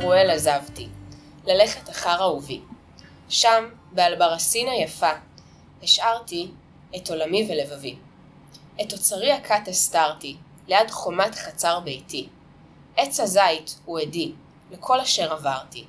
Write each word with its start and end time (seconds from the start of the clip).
בתרואל 0.00 0.30
עזבתי, 0.30 0.88
ללכת 1.46 1.90
אחר 1.90 2.20
אהובי. 2.20 2.60
שם, 3.28 3.68
באלברסין 3.92 4.68
היפה, 4.68 5.10
השארתי 5.82 6.50
את 6.96 7.10
עולמי 7.10 7.48
ולבבי. 7.50 7.96
את 8.82 8.92
אוצרי 8.92 9.32
הכת 9.32 9.68
הסתרתי, 9.68 10.36
ליד 10.68 10.90
חומת 10.90 11.34
חצר 11.34 11.80
ביתי. 11.80 12.28
עץ 12.96 13.20
הזית 13.20 13.78
הוא 13.84 13.98
עדי, 13.98 14.32
לכל 14.70 15.00
אשר 15.00 15.32
עברתי. 15.32 15.84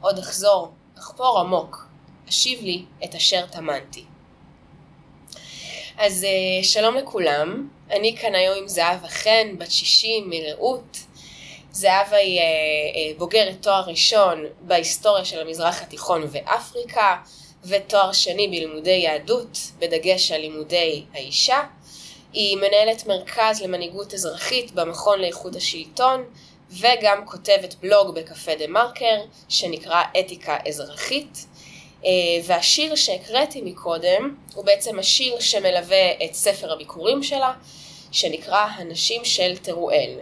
עוד 0.00 0.18
אחזור, 0.18 0.72
אחפור 0.98 1.40
עמוק, 1.40 1.88
אשיב 2.28 2.62
לי 2.62 2.84
את 3.04 3.14
אשר 3.14 3.46
טמנתי. 3.46 4.04
אז 5.96 6.24
אה, 6.24 6.64
שלום 6.64 6.94
לכולם, 6.94 7.68
אני 7.90 8.16
כאן 8.16 8.34
היום 8.34 8.58
עם 8.58 8.68
זהבה 8.68 9.08
חן, 9.08 9.58
בת 9.58 9.70
60 9.70 10.30
מרעות. 10.30 10.98
זהבה 11.78 12.16
היא 12.16 12.40
אה, 12.40 12.44
אה, 12.44 13.18
בוגרת 13.18 13.56
תואר 13.60 13.84
ראשון 13.86 14.44
בהיסטוריה 14.60 15.24
של 15.24 15.40
המזרח 15.40 15.82
התיכון 15.82 16.24
ואפריקה, 16.30 17.16
ותואר 17.64 18.12
שני 18.12 18.48
בלימודי 18.48 18.90
יהדות, 18.90 19.58
בדגש 19.78 20.32
על 20.32 20.40
לימודי 20.40 21.04
האישה. 21.14 21.62
היא 22.32 22.56
מנהלת 22.56 23.06
מרכז 23.06 23.62
למנהיגות 23.62 24.14
אזרחית 24.14 24.72
במכון 24.72 25.20
לאיכות 25.20 25.56
השלטון, 25.56 26.24
וגם 26.70 27.26
כותבת 27.26 27.74
בלוג 27.74 28.14
בקפה 28.14 28.54
דה 28.54 28.66
מרקר, 28.66 29.20
שנקרא 29.48 30.02
אתיקה 30.20 30.56
אזרחית. 30.68 31.46
אה, 32.04 32.10
והשיר 32.44 32.94
שהקראתי 32.94 33.60
מקודם, 33.60 34.36
הוא 34.54 34.64
בעצם 34.64 34.98
השיר 34.98 35.40
שמלווה 35.40 36.24
את 36.24 36.34
ספר 36.34 36.72
הביקורים 36.72 37.22
שלה, 37.22 37.52
שנקרא 38.12 38.66
הנשים 38.76 39.24
של 39.24 39.56
תרואל. 39.56 40.18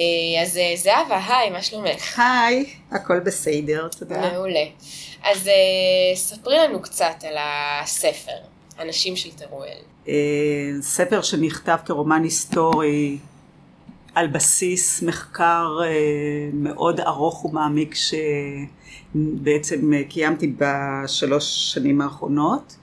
אה, 0.00 0.42
אז 0.42 0.56
אה, 0.56 0.72
זהבה, 0.76 1.26
היי, 1.26 1.50
מה 1.50 1.62
שלומך? 1.62 2.18
היי, 2.18 2.64
הכל 2.90 3.20
בסדר, 3.20 3.88
תודה. 3.98 4.32
מעולה. 4.32 4.64
אז 5.24 5.50
ספרי 6.14 6.58
לנו 6.58 6.82
קצת 6.82 7.24
על 7.28 7.34
הספר, 7.38 8.36
הנשים 8.78 9.16
של 9.16 9.30
תרואל. 9.30 9.78
ספר 10.80 11.22
שנכתב 11.22 11.76
כרומן 11.84 12.22
היסטורי 12.22 13.18
על 14.14 14.26
בסיס 14.26 15.02
מחקר 15.02 15.78
מאוד 16.52 17.00
ארוך 17.00 17.44
ומעמיק 17.44 17.94
שבעצם 19.14 19.92
קיימתי 20.08 20.54
בשלוש 20.58 21.74
שנים 21.74 22.00
האחרונות. 22.00 22.76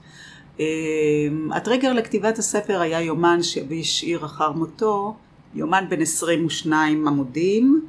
הטריגר 1.52 1.92
לכתיבת 1.92 2.38
הספר 2.38 2.80
היה 2.80 3.00
יומן 3.00 3.42
שאבי 3.42 3.80
השאיר 3.80 4.24
אחר 4.24 4.52
מותו, 4.52 5.14
יומן 5.54 5.84
בן 5.88 6.00
22 6.00 7.08
עמודים, 7.08 7.86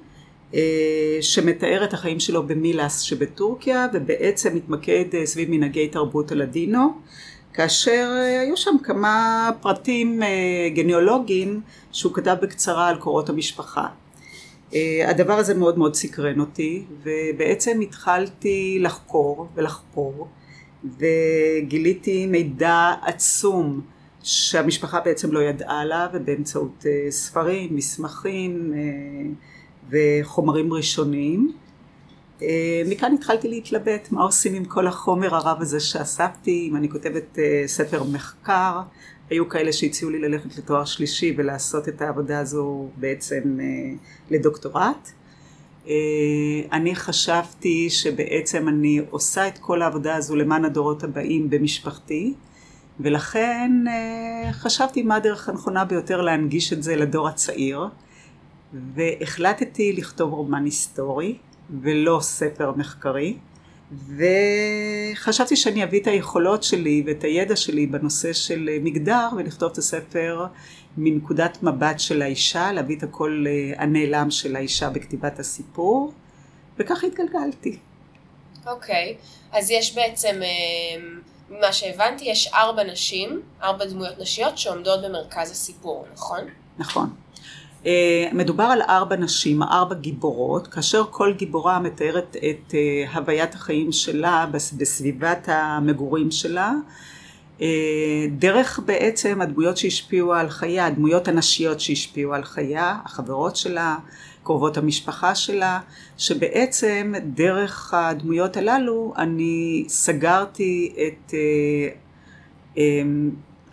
שמתאר 1.21 1.83
את 1.83 1.93
החיים 1.93 2.19
שלו 2.19 2.47
במילאס 2.47 3.01
שבטורקיה 3.01 3.87
ובעצם 3.93 4.55
מתמקד 4.55 5.05
סביב 5.25 5.49
מנהגי 5.51 5.87
תרבות 5.87 6.31
הלדינו. 6.31 6.93
כאשר 7.53 8.11
אה, 8.15 8.41
היו 8.41 8.57
שם 8.57 8.75
כמה 8.83 9.51
פרטים 9.61 10.23
אה, 10.23 10.27
גניאולוגיים 10.75 11.61
שהוא 11.91 12.13
כתב 12.13 12.35
בקצרה 12.41 12.87
על 12.87 12.97
קורות 12.97 13.29
המשפחה. 13.29 13.87
אה, 14.73 15.05
הדבר 15.09 15.33
הזה 15.33 15.53
מאוד 15.53 15.77
מאוד 15.77 15.95
סקרן 15.95 16.39
אותי 16.39 16.83
ובעצם 17.03 17.79
התחלתי 17.81 18.77
לחקור 18.81 19.47
ולחפור 19.55 20.27
וגיליתי 20.97 22.25
מידע 22.25 22.93
עצום 23.01 23.81
שהמשפחה 24.29 24.99
בעצם 24.99 25.31
לא 25.31 25.39
ידעה 25.39 25.81
עליו 25.81 26.07
ובאמצעות 26.13 26.85
ספרים, 27.09 27.75
מסמכים 27.75 28.73
וחומרים 29.89 30.73
ראשוניים 30.73 31.53
אה, 32.41 32.81
מכאן 32.85 33.13
התחלתי 33.13 33.47
להתלבט 33.47 34.11
מה 34.11 34.23
עושים 34.23 34.53
עם 34.53 34.65
כל 34.65 34.87
החומר 34.87 35.35
הרב 35.35 35.61
הזה 35.61 35.79
שאספתי, 35.79 36.67
אם 36.71 36.75
אני 36.75 36.89
כותבת 36.89 37.39
אה, 37.39 37.63
ספר 37.65 38.03
מחקר, 38.03 38.81
היו 39.29 39.49
כאלה 39.49 39.73
שהציעו 39.73 40.11
לי 40.11 40.19
ללכת 40.19 40.57
לתואר 40.57 40.85
שלישי 40.85 41.33
ולעשות 41.37 41.89
את 41.89 42.01
העבודה 42.01 42.39
הזו 42.39 42.89
בעצם 42.97 43.57
אה, 43.59 43.65
לדוקטורט. 44.31 45.11
אני 46.71 46.95
חשבתי 46.95 47.89
שבעצם 47.89 48.67
אני 48.67 49.01
עושה 49.09 49.47
את 49.47 49.57
כל 49.57 49.81
העבודה 49.81 50.15
הזו 50.15 50.35
למען 50.35 50.65
הדורות 50.65 51.03
הבאים 51.03 51.49
במשפחתי, 51.49 52.33
ולכן 52.99 53.71
חשבתי 54.51 55.03
מה 55.03 55.15
הדרך 55.15 55.49
הנכונה 55.49 55.85
ביותר 55.85 56.21
להנגיש 56.21 56.73
את 56.73 56.83
זה 56.83 56.95
לדור 56.95 57.27
הצעיר, 57.27 57.87
והחלטתי 58.73 59.93
לכתוב 59.93 60.33
רומן 60.33 60.65
היסטורי. 60.65 61.37
ולא 61.81 62.19
ספר 62.21 62.71
מחקרי. 62.75 63.37
וחשבתי 65.15 65.55
שאני 65.55 65.83
אביא 65.83 66.01
את 66.01 66.07
היכולות 66.07 66.63
שלי 66.63 67.03
ואת 67.05 67.23
הידע 67.23 67.55
שלי 67.55 67.87
בנושא 67.87 68.33
של 68.33 68.69
מגדר 68.81 69.29
ולכתוב 69.37 69.71
את 69.71 69.77
הספר 69.77 70.45
מנקודת 70.97 71.63
מבט 71.63 71.99
של 71.99 72.21
האישה, 72.21 72.71
להביא 72.71 72.97
את 72.97 73.03
הקול 73.03 73.47
אה, 73.47 73.83
הנעלם 73.83 74.31
של 74.31 74.55
האישה 74.55 74.89
בכתיבת 74.89 75.39
הסיפור, 75.39 76.13
וככה 76.77 77.07
התגלגלתי. 77.07 77.77
אוקיי, 78.67 79.15
okay. 79.17 79.57
אז 79.57 79.71
יש 79.71 79.95
בעצם, 79.95 80.35
אה, 80.41 81.03
ממה 81.49 81.73
שהבנתי, 81.73 82.25
יש 82.25 82.47
ארבע 82.53 82.83
נשים, 82.83 83.41
ארבע 83.63 83.85
דמויות 83.85 84.19
נשיות 84.19 84.57
שעומדות 84.57 84.99
במרכז 85.05 85.51
הסיפור, 85.51 86.05
נכון? 86.13 86.39
נכון. 86.77 87.09
אה, 87.85 88.29
מדובר 88.33 88.63
על 88.63 88.81
ארבע 88.81 89.15
נשים, 89.15 89.63
ארבע 89.63 89.95
גיבורות, 89.95 90.67
כאשר 90.67 91.03
כל 91.11 91.33
גיבורה 91.33 91.79
מתארת 91.79 92.35
את 92.35 92.73
אה, 92.73 93.13
הוויית 93.13 93.55
החיים 93.55 93.91
שלה 93.91 94.45
בסביבת 94.77 95.49
המגורים 95.51 96.31
שלה, 96.31 96.73
אה, 97.61 97.67
דרך 98.37 98.79
בעצם 98.85 99.41
הדמויות 99.41 99.77
שהשפיעו 99.77 100.33
על 100.33 100.49
חייה, 100.49 100.85
הדמויות 100.85 101.27
הנשיות 101.27 101.79
שהשפיעו 101.79 102.33
על 102.33 102.43
חייה, 102.43 102.97
החברות 103.05 103.55
שלה, 103.55 103.97
קרובות 104.49 104.77
המשפחה 104.77 105.35
שלה, 105.35 105.79
שבעצם 106.17 107.13
דרך 107.33 107.93
הדמויות 107.93 108.57
הללו 108.57 109.13
אני 109.17 109.85
סגרתי 109.87 110.93
את 111.07 111.33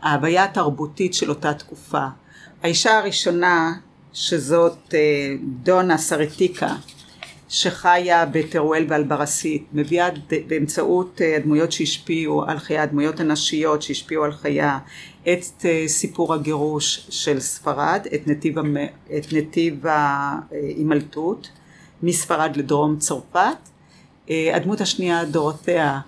ההוויה 0.03 0.45
התרבותית 0.45 1.15
של 1.15 1.31
אותה 1.31 1.55
תקופה. 1.55 2.07
האישה 2.63 2.99
הראשונה 2.99 3.73
שזאת 4.13 4.95
אה, 4.95 5.35
דונה 5.63 5.99
סרטיקה 5.99 6.75
שחיה 7.49 8.27
בטרואל 8.27 8.85
ואלברסית, 8.89 9.67
מביאה 9.73 10.09
באמצעות 10.47 11.21
אה, 11.21 11.37
הדמויות 11.37 11.73
שהשפיעו 11.73 12.45
על 12.45 12.59
חייה, 12.59 12.83
הדמויות 12.83 13.21
הנשיות 13.21 13.83
שהשפיעו 13.83 14.25
על 14.25 14.33
חייה, 14.33 14.79
את 15.23 15.45
אה, 15.65 15.85
סיפור 15.89 16.35
הגירוש 16.35 17.07
של 17.11 17.41
ספרד, 17.41 18.07
את 18.15 18.27
נתיב, 18.27 18.59
את 19.19 19.33
נתיב 19.33 19.87
ההימלטות 19.87 21.51
מספרד 22.03 22.57
לדרום 22.57 22.97
צרפת. 22.99 23.57
הדמות 24.29 24.81
השנייה 24.81 25.25
דורותיה 25.25 26.01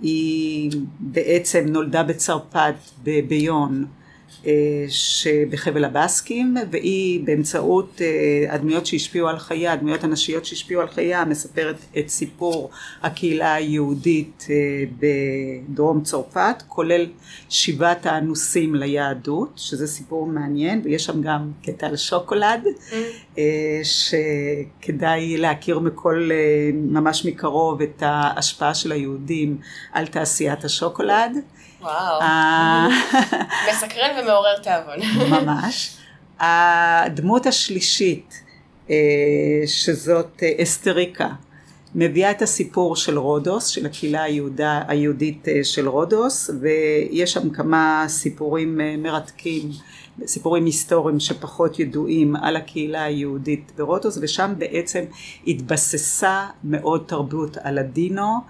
היא 0.00 0.70
בעצם 1.00 1.64
נולדה 1.68 2.02
בצרפת 2.02 2.74
בביון 3.02 3.84
אה, 3.84 4.01
שבחבל 4.88 5.84
הבאסקים 5.84 6.56
והיא 6.70 7.20
באמצעות 7.24 8.00
אה, 8.00 8.54
הדמויות 8.54 8.86
שהשפיעו 8.86 9.28
על 9.28 9.38
חייה, 9.38 9.72
הדמויות 9.72 10.04
הנשיות 10.04 10.44
שהשפיעו 10.44 10.80
על 10.80 10.88
חייה 10.88 11.24
מספרת 11.24 11.76
את 11.98 12.08
סיפור 12.08 12.70
הקהילה 13.02 13.54
היהודית 13.54 14.46
אה, 14.50 14.56
בדרום 15.68 16.02
צרפת 16.02 16.62
כולל 16.68 17.06
שבעת 17.48 18.06
האנוסים 18.06 18.74
ליהדות 18.74 19.52
שזה 19.56 19.86
סיפור 19.86 20.26
מעניין 20.26 20.80
ויש 20.84 21.04
שם 21.04 21.22
גם 21.22 21.50
קטע 21.62 21.86
על 21.86 21.96
שוקולד 21.96 22.64
mm. 22.64 22.94
שכדאי 23.82 25.36
להכיר 25.36 25.78
מכל 25.78 26.30
ממש 26.74 27.26
מקרוב 27.26 27.82
את 27.82 28.02
ההשפעה 28.06 28.74
של 28.74 28.92
היהודים 28.92 29.58
על 29.92 30.06
תעשיית 30.06 30.64
השוקולד 30.64 31.36
וואו, 31.82 32.20
אה, 32.20 32.88
מסקרן 33.70 34.18
ומעורר 34.22 34.58
תיאבון. 34.58 34.98
ממש. 35.30 35.96
הדמות 36.40 37.46
השלישית, 37.46 38.42
אה, 38.90 38.96
שזאת 39.66 40.42
אה, 40.42 40.62
אסתריקה, 40.62 41.28
מביאה 41.94 42.30
את 42.30 42.42
הסיפור 42.42 42.96
של 42.96 43.18
רודוס, 43.18 43.66
של 43.66 43.86
הקהילה 43.86 44.22
היהודה, 44.22 44.82
היהודית 44.88 45.48
של 45.62 45.88
רודוס, 45.88 46.50
ויש 46.60 47.32
שם 47.32 47.50
כמה 47.50 48.04
סיפורים 48.08 48.80
מרתקים, 48.98 49.70
סיפורים 50.26 50.64
היסטוריים 50.64 51.20
שפחות 51.20 51.78
ידועים 51.78 52.36
על 52.36 52.56
הקהילה 52.56 53.04
היהודית 53.04 53.72
ברודוס, 53.76 54.18
ושם 54.22 54.52
בעצם 54.58 55.04
התבססה 55.46 56.46
מאוד 56.64 57.04
תרבות 57.06 57.56
הלדינו. 57.62 58.40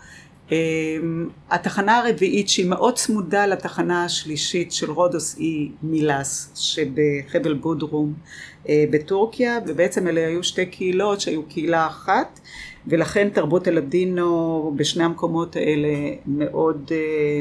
אמ, 0.53 1.29
התחנה 1.51 1.99
הרביעית 1.99 2.49
שהיא 2.49 2.67
מאוד 2.67 2.95
צמודה 2.95 3.47
לתחנה 3.47 4.05
השלישית 4.05 4.73
של 4.73 4.91
רודוס 4.91 5.37
היא 5.39 5.71
מילאס 5.83 6.53
שבחבל 6.55 7.55
בודרום 7.55 8.13
אה, 8.69 8.85
בטורקיה 8.91 9.59
ובעצם 9.67 10.09
אלה 10.09 10.27
היו 10.27 10.45
שתי 10.45 10.67
קהילות 10.67 11.21
שהיו 11.21 11.43
קהילה 11.43 11.87
אחת 11.87 12.41
ולכן 12.87 13.29
תרבות 13.29 13.67
הלדינו 13.67 14.73
בשני 14.77 15.05
המקומות 15.05 15.57
האלה 15.57 15.89
מאוד 16.27 16.91
אה, 16.91 17.41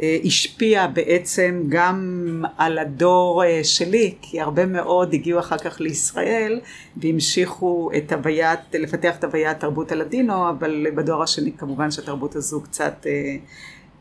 השפיע 0.00 0.86
בעצם 0.86 1.62
גם 1.68 2.44
על 2.56 2.78
הדור 2.78 3.42
שלי, 3.62 4.14
כי 4.22 4.40
הרבה 4.40 4.66
מאוד 4.66 5.14
הגיעו 5.14 5.40
אחר 5.40 5.58
כך 5.58 5.80
לישראל 5.80 6.60
והמשיכו 6.96 7.90
את 7.96 8.12
הוויית, 8.12 8.60
לפתח 8.74 9.16
את 9.18 9.24
הוויית 9.24 9.60
תרבות 9.60 9.92
הלדינו, 9.92 10.50
אבל 10.50 10.86
בדור 10.96 11.22
השני 11.22 11.52
כמובן 11.52 11.90
שהתרבות 11.90 12.36
הזו 12.36 12.60
קצת 12.60 13.06
אה, 13.06 13.36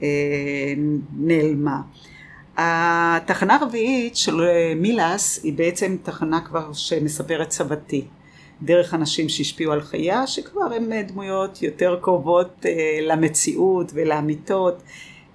אה, 0.02 0.74
נעלמה. 1.18 1.82
התחנה 2.58 3.56
הרביעית 3.56 4.16
של 4.16 4.42
מילאס 4.76 5.44
היא 5.44 5.54
בעצם 5.54 5.98
תחנה 6.04 6.42
כבר 6.42 6.74
שמספרת 6.74 7.52
סבתי. 7.52 8.06
דרך 8.62 8.94
אנשים 8.94 9.30
שהשפיעו 9.30 9.72
על 9.72 9.82
חייה, 9.82 10.28
שכבר 10.28 10.74
הם 10.76 10.92
דמויות 11.08 11.62
יותר 11.64 12.00
קרובות 12.02 12.66
למציאות 13.02 13.92
ולאמיתות. 13.94 14.84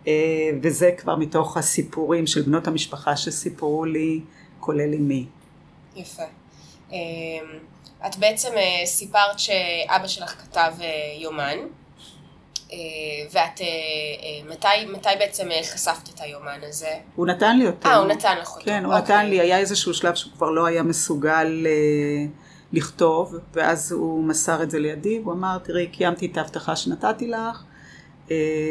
אה, 0.06 0.50
וזה 0.62 0.90
כבר 0.98 1.16
מתוך 1.16 1.56
הסיפורים 1.56 2.26
של 2.26 2.42
בנות 2.42 2.66
המשפחה 2.66 3.16
שסיפרו 3.16 3.84
לי, 3.84 4.20
כולל 4.60 4.94
אמי. 4.94 5.26
יפה. 5.96 6.22
אה, 6.92 6.98
את 8.06 8.16
בעצם 8.16 8.48
אה, 8.56 8.86
סיפרת 8.86 9.38
שאבא 9.38 10.06
שלך 10.06 10.30
כתב 10.42 10.72
יומן, 11.18 11.56
ואת, 13.30 13.60
מתי, 14.48 14.86
מתי 14.92 15.08
בעצם 15.18 15.48
חשפת 15.74 16.08
את 16.14 16.20
היומן 16.20 16.60
הזה? 16.68 16.94
הוא 17.16 17.26
נתן 17.26 17.58
לי 17.58 17.66
אותו. 17.66 17.88
אה, 17.88 17.96
הוא 17.96 18.06
נתן 18.06 18.38
לך 18.38 18.48
אותו. 18.48 18.64
כן, 18.64 18.84
הוא 18.84 18.94
אוקיי. 18.94 19.16
נתן 19.16 19.26
לי, 19.26 19.40
היה 19.40 19.58
איזשהו 19.58 19.94
שלב 19.94 20.14
שהוא 20.14 20.32
כבר 20.32 20.50
לא 20.50 20.66
היה 20.66 20.82
מסוגל 20.82 21.66
לכתוב, 22.72 23.34
ואז 23.52 23.92
הוא 23.92 24.24
מסר 24.24 24.62
את 24.62 24.70
זה 24.70 24.78
לידי, 24.78 25.16
הוא 25.24 25.32
אמר, 25.32 25.58
תראי, 25.58 25.86
קיימתי 25.86 26.26
את 26.26 26.36
ההבטחה 26.36 26.76
שנתתי 26.76 27.28
לך, 27.28 27.36
אה, 27.36 27.71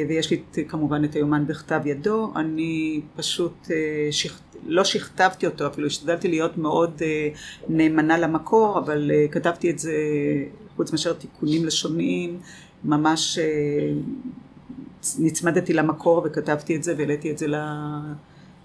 ויש 0.08 0.32
לי 0.32 0.42
כמובן 0.68 1.04
את 1.04 1.14
היומן 1.14 1.48
בכתב 1.48 1.82
ידו, 1.86 2.34
אני 2.36 3.02
פשוט 3.16 3.68
אה, 3.72 4.12
שכ... 4.12 4.40
לא 4.66 4.84
שכתבתי 4.84 5.46
אותו 5.46 5.68
אפילו, 5.68 5.88
השתדלתי 5.88 6.28
להיות 6.28 6.58
מאוד 6.58 7.02
אה, 7.02 7.30
נאמנה 7.70 8.18
למקור, 8.18 8.80
אבל 8.80 9.12
כתבתי 9.32 9.70
את 9.70 9.80
זה 9.80 9.94
חוץ 10.76 10.92
מאשר 10.92 11.14
תיקונים 11.14 11.66
לשוניים, 11.66 12.40
ממש 12.84 13.40
נצמדתי 15.20 15.74
למקור 15.74 16.22
וכתבתי 16.26 16.76
את 16.76 16.84
זה 16.84 16.94
והעליתי 16.98 17.32
את 17.32 17.38
זה 17.38 17.48
לא... 17.48 17.58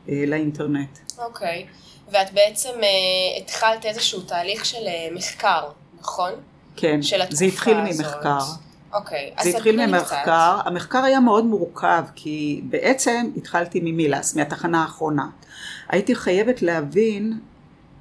לאינטרנט. 0.09 0.99
אוקיי, 1.19 1.67
okay. 1.67 2.12
ואת 2.12 2.33
בעצם 2.33 2.71
התחלת 3.38 3.85
איזשהו 3.85 4.21
תהליך 4.21 4.65
של 4.65 4.85
מחקר, 5.15 5.69
נכון? 6.00 6.31
כן, 6.77 7.00
זה 7.31 7.44
התחיל 7.44 7.77
ממחקר. 7.81 8.38
אוקיי, 8.94 9.33
אז 9.37 9.44
זה 9.44 9.56
התחיל 9.56 9.87
ממחקר, 9.87 10.23
קצת. 10.23 10.67
המחקר 10.67 11.05
היה 11.05 11.21
מאוד 11.21 11.44
מורכב 11.44 12.03
כי 12.15 12.61
בעצם 12.65 13.31
התחלתי 13.37 13.81
ממילס, 13.83 14.37
מהתחנה 14.37 14.83
האחרונה. 14.83 15.27
הייתי 15.88 16.15
חייבת 16.15 16.62
להבין 16.62 17.38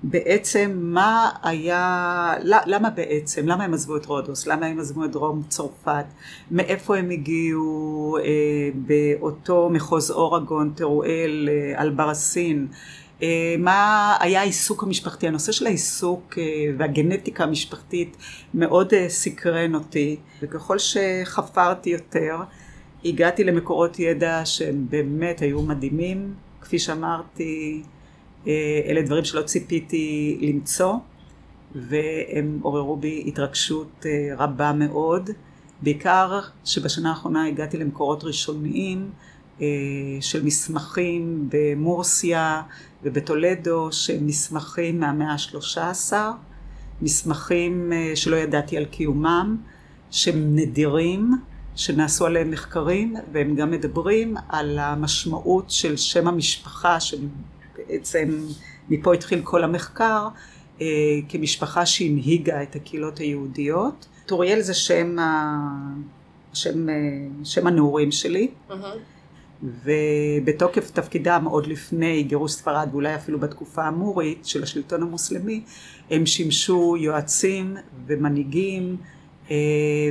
בעצם 0.03 0.71
מה 0.75 1.29
היה, 1.43 2.33
למה 2.43 2.89
בעצם, 2.89 3.47
למה 3.47 3.63
הם 3.63 3.73
עזבו 3.73 3.97
את 3.97 4.05
רודוס, 4.05 4.47
למה 4.47 4.65
הם 4.65 4.79
עזבו 4.79 5.05
את 5.05 5.11
דרום 5.11 5.43
צרפת, 5.49 6.05
מאיפה 6.51 6.97
הם 6.97 7.09
הגיעו 7.09 8.17
אה, 8.23 8.69
באותו 8.75 9.69
מחוז 9.69 10.11
אורגון, 10.11 10.73
טרואל, 10.75 11.49
אה, 11.51 11.81
אלברסין, 11.81 12.67
אה, 12.71 12.77
מה 13.59 14.13
היה 14.19 14.41
העיסוק 14.41 14.83
המשפחתי, 14.83 15.27
הנושא 15.27 15.51
של 15.51 15.67
העיסוק 15.67 16.37
אה, 16.37 16.43
והגנטיקה 16.77 17.43
המשפחתית 17.43 18.17
מאוד 18.53 18.93
אה, 18.93 19.09
סקרן 19.09 19.75
אותי. 19.75 20.17
וככל 20.41 20.77
שחפרתי 20.79 21.89
יותר 21.89 22.37
הגעתי 23.05 23.43
למקורות 23.43 23.99
ידע 23.99 24.41
שהם 24.45 24.85
באמת 24.89 25.41
היו 25.41 25.61
מדהימים, 25.61 26.33
כפי 26.61 26.79
שאמרתי 26.79 27.83
אלה 28.87 29.01
דברים 29.01 29.25
שלא 29.25 29.41
ציפיתי 29.41 30.37
למצוא 30.41 30.93
והם 31.75 32.59
עוררו 32.61 32.97
בי 32.97 33.23
התרגשות 33.27 34.05
רבה 34.37 34.73
מאוד, 34.73 35.29
בעיקר 35.81 36.39
שבשנה 36.65 37.09
האחרונה 37.09 37.47
הגעתי 37.47 37.77
למקורות 37.77 38.23
ראשוניים 38.23 39.09
של 40.21 40.43
מסמכים 40.43 41.49
במורסיה 41.51 42.61
ובטולדו 43.03 43.91
שהם 43.91 44.27
מסמכים 44.27 44.99
מהמאה 44.99 45.31
ה-13, 45.31 46.13
מסמכים 47.01 47.93
אה, 47.93 48.15
שלא 48.15 48.35
ידעתי 48.35 48.77
על 48.77 48.85
קיומם, 48.85 49.57
שהם 50.11 50.55
נדירים, 50.55 51.31
שנעשו 51.75 52.25
עליהם 52.25 52.51
מחקרים, 52.51 53.15
והם 53.31 53.55
גם 53.55 53.71
מדברים 53.71 54.35
על 54.49 54.79
המשמעות 54.79 55.71
של 55.71 55.97
שם 55.97 56.27
המשפחה, 56.27 56.97
שבעצם 56.99 58.45
מפה 58.89 59.13
התחיל 59.13 59.41
כל 59.43 59.63
המחקר, 59.63 60.27
אה, 60.81 60.87
כמשפחה 61.29 61.85
שהנהיגה 61.85 62.63
את 62.63 62.75
הקהילות 62.75 63.17
היהודיות. 63.17 64.07
טוריאל 64.25 64.61
זה 64.61 64.73
שם. 64.73 65.15
שם, 66.53 66.89
אה, 66.89 66.95
שם 67.43 67.67
הנעורים 67.67 68.11
שלי. 68.11 68.47
Mm-hmm. 68.69 68.73
ובתוקף 69.63 70.91
תפקידם 70.91 71.47
עוד 71.49 71.67
לפני 71.67 72.23
גירוש 72.23 72.51
ספרד 72.51 72.89
ואולי 72.91 73.15
אפילו 73.15 73.39
בתקופה 73.39 73.83
המורית 73.83 74.45
של 74.45 74.63
השלטון 74.63 75.01
המוסלמי 75.01 75.61
הם 76.11 76.25
שימשו 76.25 76.95
יועצים 76.97 77.77
ומנהיגים 78.07 78.97
אה, 79.51 79.55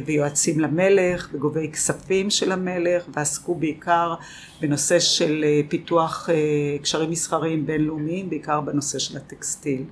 ויועצים 0.06 0.60
למלך 0.60 1.28
וגובי 1.32 1.70
כספים 1.72 2.30
של 2.30 2.52
המלך 2.52 3.04
ועסקו 3.08 3.54
בעיקר 3.54 4.14
בנושא 4.60 5.00
של 5.00 5.44
אה, 5.44 5.60
פיתוח 5.68 6.30
אה, 6.30 6.78
קשרים 6.82 7.10
מסחריים 7.10 7.66
בינלאומיים 7.66 8.30
בעיקר 8.30 8.60
בנושא 8.60 8.98
של 8.98 9.16
הטקסטיל. 9.16 9.84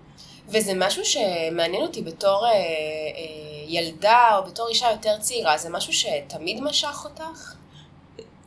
וזה 0.49 0.73
משהו 0.77 1.05
שמעניין 1.05 1.83
אותי 1.83 2.03
בתור 2.03 2.47
ילדה 3.69 4.39
או 4.39 4.51
בתור 4.51 4.69
אישה 4.69 4.87
יותר 4.91 5.19
צעירה 5.21 5.59
זה 5.59 5.71
משהו 5.71 5.93
שתמיד 5.93 6.61
משך 6.63 7.05
אותך? 7.05 7.55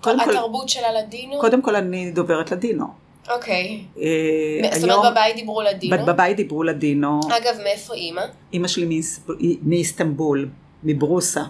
קודם 0.06 0.26
כל... 0.26 0.32
התרבות 0.32 0.70
של 0.70 0.84
הלדינו? 0.84 1.40
קודם 1.40 1.62
כל 1.62 1.76
אני 1.76 2.12
דוברת 2.12 2.52
לדינו. 2.52 2.86
אוקיי. 3.30 3.84
אה, 4.02 4.80
זאת 4.80 4.84
אומרת 4.90 5.12
בבית 5.12 5.36
דיברו 5.36 5.62
לדינו? 5.62 6.06
בבית 6.06 6.38
דיברו 6.38 6.64
לדינו. 6.64 7.20
אגב, 7.38 7.58
מאיפה 7.64 7.94
אימא? 7.94 8.22
אימא 8.54 8.68
שלי 8.68 9.02
מאיסטנבול, 9.64 10.50
מברוסה, 10.84 11.44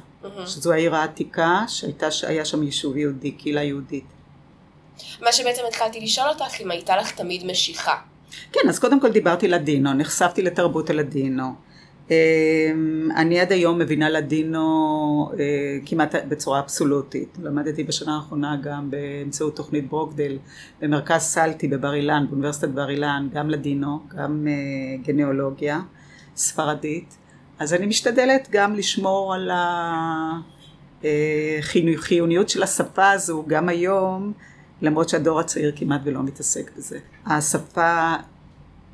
שזו 0.45 0.74
העיר 0.74 0.95
העתיקה, 0.95 1.59
שהיה 2.09 2.45
שם 2.45 2.63
יישוב 2.63 2.97
יהודי, 2.97 3.31
קהילה 3.31 3.63
יהודית. 3.63 4.03
מה 5.21 5.31
שבעצם 5.31 5.62
התחלתי 5.67 6.00
לשאול 6.00 6.29
אותך, 6.29 6.62
אם 6.62 6.71
הייתה 6.71 6.97
לך 6.97 7.12
תמיד 7.12 7.45
משיכה. 7.45 7.95
כן, 8.51 8.69
אז 8.69 8.79
קודם 8.79 9.00
כל 9.00 9.12
דיברתי 9.12 9.47
לדינו, 9.47 9.93
נחשפתי 9.93 10.41
לתרבות 10.41 10.89
הלדינו. 10.89 11.64
אמ, 12.12 13.09
אני 13.15 13.39
עד 13.39 13.51
היום 13.51 13.79
מבינה 13.79 14.09
לדינו 14.09 15.31
אה, 15.39 15.45
כמעט 15.85 16.15
בצורה 16.27 16.59
אבסולוטית. 16.59 17.38
למדתי 17.43 17.83
בשנה 17.83 18.15
האחרונה 18.15 18.55
גם 18.63 18.91
באמצעות 18.91 19.55
תוכנית 19.55 19.89
ברוקדל 19.89 20.38
במרכז 20.81 21.21
סלטי 21.21 21.67
בבר 21.67 21.93
אילן, 21.93 22.25
באוניברסיטת 22.29 22.69
בר 22.69 22.89
אילן, 22.89 23.27
גם 23.33 23.50
לדינו, 23.50 24.00
גם 24.15 24.47
אה, 24.47 24.53
גניאולוגיה 25.03 25.81
ספרדית. 26.35 27.17
אז 27.59 27.74
אני 27.74 27.85
משתדלת 27.85 28.47
גם 28.51 28.75
לשמור 28.75 29.33
על 29.33 29.51
החיוניות 31.03 32.45
אה, 32.45 32.51
של 32.51 32.63
השפה 32.63 33.12
הזו 33.12 33.43
גם 33.47 33.69
היום, 33.69 34.33
למרות 34.81 35.09
שהדור 35.09 35.39
הצעיר 35.39 35.71
כמעט 35.75 36.01
ולא 36.03 36.24
מתעסק 36.24 36.71
בזה. 36.77 37.00
השפה 37.25 38.15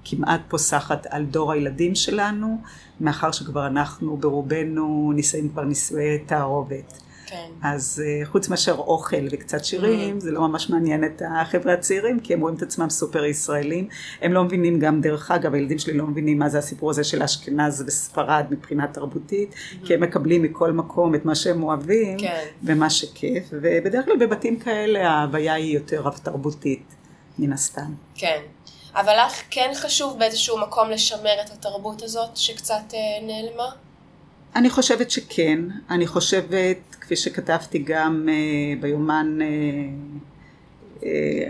כמעט 0.03 0.41
פוסחת 0.48 1.08
על 1.10 1.25
דור 1.25 1.51
הילדים 1.51 1.96
שלנו, 1.96 2.62
מאחר 3.01 3.31
שכבר 3.31 3.67
אנחנו 3.67 4.17
ברובנו 4.17 5.12
נישאים 5.15 5.50
כבר 5.50 5.63
נישואי 5.63 6.20
תערובת. 6.25 7.01
כן. 7.31 7.51
אז 7.63 8.03
uh, 8.03 8.25
חוץ 8.27 8.50
מאשר 8.50 8.75
אוכל 8.77 9.27
וקצת 9.31 9.65
שירים, 9.65 10.17
mm. 10.17 10.20
זה 10.20 10.31
לא 10.31 10.48
ממש 10.48 10.70
מעניין 10.70 11.03
את 11.03 11.22
החבר'ה 11.29 11.74
הצעירים, 11.74 12.20
כי 12.20 12.34
הם 12.34 12.41
רואים 12.41 12.55
את 12.55 12.62
עצמם 12.62 12.89
סופר 12.89 13.25
ישראלים. 13.25 13.88
הם 14.22 14.34
לא 14.34 14.43
מבינים 14.43 14.79
גם, 14.79 15.01
דרך 15.01 15.31
אגב, 15.31 15.53
הילדים 15.53 15.79
שלי 15.79 15.93
לא 15.93 16.08
מבינים 16.08 16.39
מה 16.39 16.50
זה 16.50 16.58
הסיפור 16.58 16.89
הזה 16.89 17.03
של 17.03 17.24
אשכנז 17.24 17.84
וספרד 17.88 18.46
מבחינה 18.50 18.88
תרבותית, 18.88 19.53
mm-hmm. 19.53 19.88
כי 19.88 19.93
הם 19.93 20.01
מקבלים 20.01 20.41
מכל 20.41 20.72
מקום 20.72 21.15
את 21.15 21.25
מה 21.25 21.36
שהם 21.36 21.63
אוהבים, 21.63 22.20
כן. 22.20 22.46
ומה 22.63 22.89
שכיף, 22.89 23.43
ובדרך 23.51 24.05
כלל 24.05 24.17
בבתים 24.20 24.60
כאלה 24.60 25.10
ההוויה 25.10 25.53
היא 25.53 25.75
יותר 25.75 26.01
רב 26.01 26.20
תרבותית, 26.24 26.96
מן 27.39 27.53
הסתם. 27.53 27.91
כן. 28.15 28.39
אבל 28.95 29.13
לך 29.25 29.41
כן 29.50 29.71
חשוב 29.75 30.19
באיזשהו 30.19 30.57
מקום 30.57 30.89
לשמר 30.89 31.41
את 31.45 31.50
התרבות 31.50 32.01
הזאת 32.01 32.38
שקצת 32.38 32.93
אה, 32.93 33.00
נעלמה? 33.21 33.69
אני 34.55 34.69
חושבת 34.69 35.12
שכן, 35.12 35.60
אני 35.89 36.07
חושבת, 36.07 36.77
כפי 37.01 37.15
שכתבתי 37.15 37.79
גם 37.79 38.27
uh, 38.27 38.81
ביומן 38.81 39.38
uh, 39.39 41.03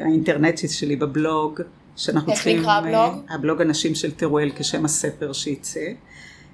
האינטרנטי 0.06 0.68
שלי 0.68 0.96
בבלוג, 0.96 1.62
שאנחנו 1.96 2.34
צריכים... 2.34 2.58
איך 2.58 2.66
נקרא 2.66 2.78
הבלוג? 2.78 3.26
הבלוג 3.30 3.62
הנשים 3.62 3.96
של 3.96 4.12
טרואל 4.12 4.52
כשם 4.56 4.86
הספר 4.86 5.34
שייצא. 5.34 5.86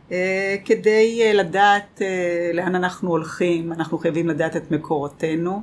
Uh, 0.10 0.14
כדי 0.66 1.22
uh, 1.22 1.36
לדעת 1.36 2.02
uh, 2.02 2.56
לאן 2.56 2.76
אנחנו 2.76 3.10
הולכים, 3.10 3.74
אנחנו 3.74 3.98
חייבים 3.98 4.30
לדעת 4.30 4.56
את 4.56 4.72
מקורותינו. 4.72 5.62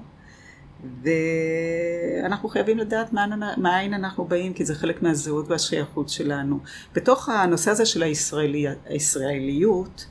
ואנחנו 1.02 2.48
חייבים 2.48 2.78
לדעת 2.78 3.12
מאין 3.56 3.94
אנחנו 3.94 4.24
באים, 4.24 4.52
כי 4.52 4.64
זה 4.64 4.74
חלק 4.74 5.02
מהזהות 5.02 5.50
והשייכות 5.50 6.08
שלנו. 6.08 6.58
בתוך 6.94 7.28
הנושא 7.28 7.70
הזה 7.70 7.86
של 7.86 8.02
הישראלי, 8.02 8.66
הישראליות, 8.86 10.06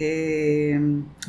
אה, 0.00 0.06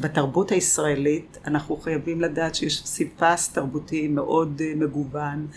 בתרבות 0.01 0.51
הישראלית 0.51 1.38
אנחנו 1.46 1.77
חייבים 1.77 2.22
לדעת 2.22 2.55
שיש 2.55 2.81
פסיפס 2.81 3.50
תרבותי 3.50 4.08
מאוד 4.08 4.62
מגוון 4.75 5.48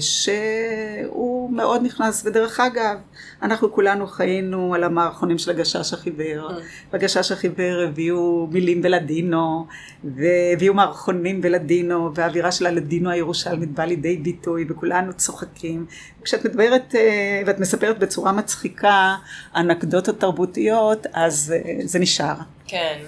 שהוא 0.00 1.50
מאוד 1.50 1.82
נכנס, 1.82 2.22
ודרך 2.26 2.60
אגב, 2.60 2.96
אנחנו 3.42 3.72
כולנו 3.72 4.06
חיינו 4.06 4.74
על 4.74 4.84
המערכונים 4.84 5.38
של 5.38 5.50
הגשש 5.50 5.92
החיוור, 5.92 6.50
בגשש 6.92 7.32
החיוור 7.32 7.80
הביאו 7.88 8.46
מילים 8.50 8.82
בלדינו, 8.82 9.66
והביאו 10.04 10.74
מערכונים 10.74 11.40
בלדינו, 11.40 12.14
והאווירה 12.14 12.52
של 12.52 12.66
הלדינו 12.66 13.10
הירושלמית 13.10 13.70
באה 13.70 13.86
לידי 13.86 14.16
ביטוי, 14.16 14.64
וכולנו 14.68 15.12
צוחקים. 15.12 15.86
כשאת 16.24 16.44
מדברת 16.44 16.94
אה, 16.94 17.42
ואת 17.46 17.58
מספרת 17.58 17.98
בצורה 17.98 18.32
מצחיקה 18.32 19.16
אנקדוטות 19.56 20.20
תרבותיות, 20.20 21.06
אז 21.12 21.54
אה, 21.56 21.74
זה 21.84 21.98
נשאר. 21.98 22.34
כן. 22.66 22.98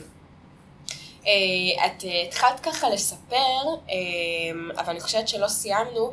את 1.86 2.04
התחלת 2.28 2.60
ככה 2.60 2.90
לספר, 2.90 3.62
אבל 4.78 4.90
אני 4.90 5.00
חושבת 5.00 5.28
שלא 5.28 5.48
סיימנו. 5.48 6.12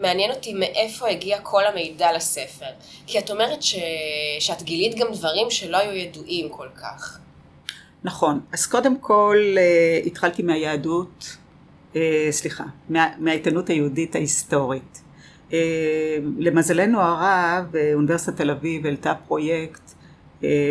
מעניין 0.00 0.30
אותי 0.30 0.54
מאיפה 0.54 1.08
הגיע 1.08 1.40
כל 1.40 1.62
המידע 1.66 2.12
לספר. 2.16 2.70
כי 3.06 3.18
את 3.18 3.30
אומרת 3.30 3.62
ש... 3.62 3.76
שאת 4.40 4.62
גילית 4.62 4.98
גם 4.98 5.06
דברים 5.12 5.50
שלא 5.50 5.76
היו 5.76 5.92
ידועים 5.92 6.48
כל 6.48 6.68
כך. 6.76 7.18
נכון. 8.04 8.40
אז 8.52 8.66
קודם 8.66 8.98
כל 8.98 9.36
uh, 9.54 10.06
התחלתי 10.06 10.42
מהיהדות, 10.42 11.36
uh, 11.92 11.96
סליחה, 12.30 12.64
מה, 12.88 13.08
מהעיתונות 13.18 13.68
היהודית 13.68 14.14
ההיסטורית. 14.14 15.02
Uh, 15.50 15.54
למזלנו 16.38 17.00
הרב, 17.00 17.72
אוניברסיטת 17.94 18.36
תל 18.36 18.50
אביב 18.50 18.86
העלתה 18.86 19.14
פרויקט 19.28 19.92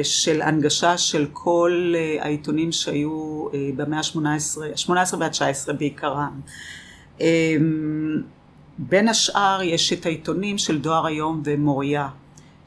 של 0.03 0.41
הנגשה 0.41 0.98
של 0.98 1.27
כל 1.34 1.93
העיתונים 2.19 2.72
שהיו 2.72 3.46
במאה 3.75 3.98
ה-18, 3.98 4.77
18 4.77 5.19
וה-19 5.19 5.74
בעיקרם. 5.74 6.41
בין 8.77 9.07
השאר 9.07 9.60
יש 9.63 9.93
את 9.93 10.05
העיתונים 10.05 10.57
של 10.57 10.79
דואר 10.81 11.05
היום 11.05 11.41
ומוריה, 11.46 12.07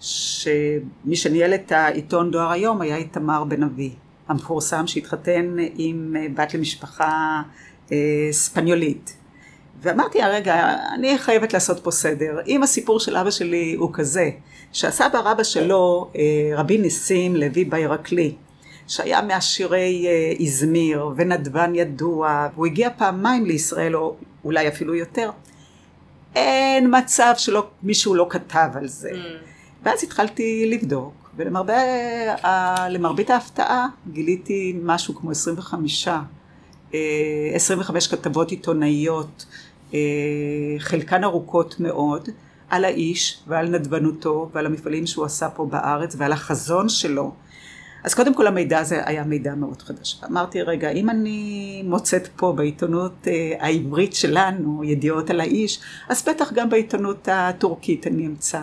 שמי 0.00 1.17
שניהל 1.17 1.55
את 1.55 1.73
העיתון 1.73 2.31
דואר 2.31 2.50
היום 2.50 2.81
היה 2.81 2.97
איתמר 2.97 3.45
בן 3.45 3.62
אבי, 3.62 3.93
המפורסם 4.29 4.87
שהתחתן 4.87 5.57
עם 5.76 6.17
בת 6.35 6.55
למשפחה 6.55 7.43
אה, 7.93 8.29
ספניולית. 8.31 9.17
ואמרתי 9.83 10.23
הרגע, 10.23 10.76
אני 10.95 11.19
חייבת 11.19 11.52
לעשות 11.52 11.81
פה 11.85 11.90
סדר. 11.90 12.38
אם 12.47 12.62
הסיפור 12.62 13.00
של 13.00 13.17
אבא 13.17 13.31
שלי 13.31 13.75
הוא 13.79 13.90
כזה, 13.93 14.31
שהסבא 14.73 15.19
רבא 15.25 15.43
שלו, 15.43 16.11
אה, 16.17 16.50
רבי 16.57 16.79
ניסים 16.79 17.37
לוי 17.37 17.64
בירקלי, 17.64 18.35
שהיה 18.87 19.23
מעשירי 19.23 20.07
אה, 20.07 20.33
איזמיר 20.40 21.09
ונדבן 21.17 21.75
ידוע, 21.75 22.49
והוא 22.55 22.67
הגיע 22.67 22.88
פעמיים 22.97 23.47
לישראל, 23.47 23.97
או 23.97 24.17
אולי 24.45 24.69
אפילו 24.69 24.95
יותר, 24.95 25.31
אין 26.35 26.95
מצב 26.99 27.35
שמישהו 27.37 28.15
לא 28.15 28.27
כתב 28.31 28.69
על 28.75 28.89
זה. 28.89 29.11
Mm. 29.11 29.51
ואז 29.83 30.05
התחלתי 30.05 30.71
לבדוק, 30.71 31.31
ולמרבית 31.37 33.31
ההפתעה 33.31 33.87
גיליתי 34.13 34.79
משהו 34.83 35.15
כמו 35.15 35.31
25, 35.31 36.09
25 37.55 38.13
אה, 38.13 38.19
כתבות 38.19 38.51
עיתונאיות, 38.51 39.47
אה, 39.95 39.99
חלקן 40.79 41.25
ארוכות 41.25 41.81
מאוד, 41.81 42.29
על 42.71 42.85
האיש 42.85 43.43
ועל 43.47 43.69
נדבנותו 43.69 44.51
ועל 44.53 44.67
המפעלים 44.67 45.07
שהוא 45.07 45.25
עשה 45.25 45.49
פה 45.49 45.67
בארץ 45.67 46.15
ועל 46.19 46.33
החזון 46.33 46.89
שלו. 46.89 47.33
אז 48.04 48.14
קודם 48.14 48.35
כל 48.35 48.47
המידע 48.47 48.78
הזה 48.78 49.02
היה 49.07 49.25
מידע 49.25 49.54
מאוד 49.54 49.83
חדש. 49.83 50.21
אמרתי, 50.25 50.62
רגע, 50.62 50.90
אם 50.90 51.11
אני 51.11 51.83
מוצאת 51.85 52.28
פה 52.37 52.52
בעיתונות 52.52 53.12
אה, 53.26 53.52
העברית 53.61 54.14
שלנו 54.14 54.85
ידיעות 54.85 55.30
על 55.30 55.40
האיש, 55.40 55.80
אז 56.09 56.25
בטח 56.28 56.52
גם 56.52 56.71
בעיתונות 56.71 57.28
הטורקית 57.33 58.07
אני 58.07 58.26
אמצא. 58.26 58.61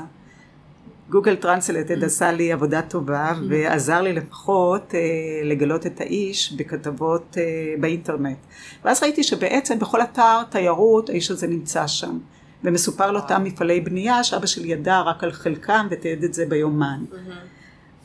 גוגל 1.10 1.36
טרנסלטד 1.36 2.04
עשה 2.04 2.32
לי 2.32 2.54
עבודה 2.54 2.82
טובה 2.82 3.34
ועזר 3.50 4.02
לי 4.02 4.14
לפחות 4.14 4.96
אה, 4.96 5.00
לגלות 5.44 5.86
את 5.86 6.02
האיש 6.02 6.54
בכתבות 6.54 7.38
אה, 7.38 7.44
באינטרנט. 7.80 8.38
ואז 8.86 9.04
ראיתי 9.04 9.24
שבעצם 9.24 9.80
בכל 9.80 10.02
אתר 10.02 10.44
תיירות 10.50 11.10
האיש 11.10 11.32
הזה 11.32 11.48
נמצא 11.48 11.88
שם. 11.88 12.18
ומסופר 12.64 13.12
לאותם 13.12 13.44
מפעלי 13.44 13.82
בנייה 13.82 14.24
שאבא 14.24 14.46
שלי 14.46 14.68
ידע 14.68 15.02
רק 15.02 15.24
על 15.24 15.32
חלקם 15.32 15.88
ותיעד 15.92 16.24
את 16.24 16.34
זה 16.34 16.46
ביומן. 16.46 17.04
Mm-hmm. 17.12 17.57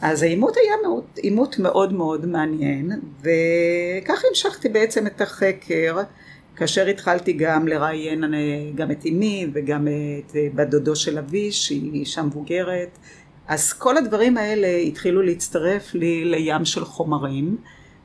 אז 0.03 0.23
העימות 0.23 0.57
היה 0.57 0.75
עימות 1.17 1.59
מאוד 1.59 1.93
מאוד 1.93 2.27
מעניין, 2.27 2.91
וכך 3.21 4.23
המשכתי 4.29 4.69
בעצם 4.69 5.07
את 5.07 5.21
החקר, 5.21 5.97
כאשר 6.57 6.87
התחלתי 6.87 7.33
גם 7.33 7.69
לראיין 7.69 8.25
גם 8.75 8.91
את 8.91 9.07
אמי 9.07 9.47
וגם 9.53 9.89
את 9.89 10.37
בת 10.55 10.69
דודו 10.69 10.97
של 10.97 11.19
אבי, 11.19 11.53
שהיא 11.53 11.93
אישה 11.93 12.23
מבוגרת, 12.23 12.99
אז 13.49 13.73
כל 13.73 13.97
הדברים 13.97 14.37
האלה 14.37 14.77
התחילו 14.77 15.23
להצטרף 15.23 15.95
לי 15.95 16.25
לים 16.25 16.65
של 16.65 16.85
חומרים, 16.85 17.57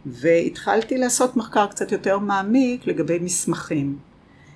והתחלתי 0.05 0.97
לעשות 0.97 1.37
מחקר 1.37 1.67
קצת 1.67 1.91
יותר 1.91 2.19
מעמיק 2.19 2.87
לגבי 2.87 3.19
מסמכים. 3.19 3.97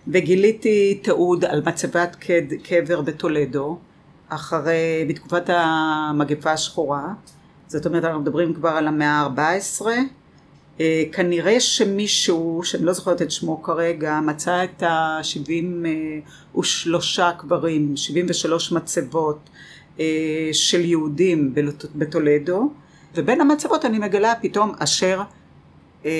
וגיליתי 0.07 0.99
תיעוד 1.03 1.45
על 1.45 1.61
מצבת 1.65 2.15
קבר 2.63 3.01
בטולדו, 3.01 3.79
אחרי, 4.33 5.05
בתקופת 5.09 5.43
המגפה 5.47 6.51
השחורה, 6.51 7.13
זאת 7.67 7.85
אומרת 7.85 8.03
אנחנו 8.03 8.19
מדברים 8.19 8.53
כבר 8.53 8.69
על 8.69 8.87
המאה 8.87 9.09
ה-14, 9.09 9.85
אה, 10.79 11.03
כנראה 11.11 11.59
שמישהו, 11.59 12.61
שאני 12.63 12.85
לא 12.85 12.93
זוכרת 12.93 13.21
את 13.21 13.31
שמו 13.31 13.63
כרגע, 13.63 14.19
מצא 14.19 14.63
את 14.63 14.83
ה-73 14.83 17.21
קברים, 17.37 17.97
73 17.97 18.71
מצבות 18.71 19.49
אה, 19.99 20.49
של 20.53 20.85
יהודים 20.85 21.53
בטולדו, 21.95 22.71
ובין 23.15 23.41
המצבות 23.41 23.85
אני 23.85 23.99
מגלה 23.99 24.33
פתאום 24.41 24.71
אשר 24.79 25.21
אה, 26.05 26.11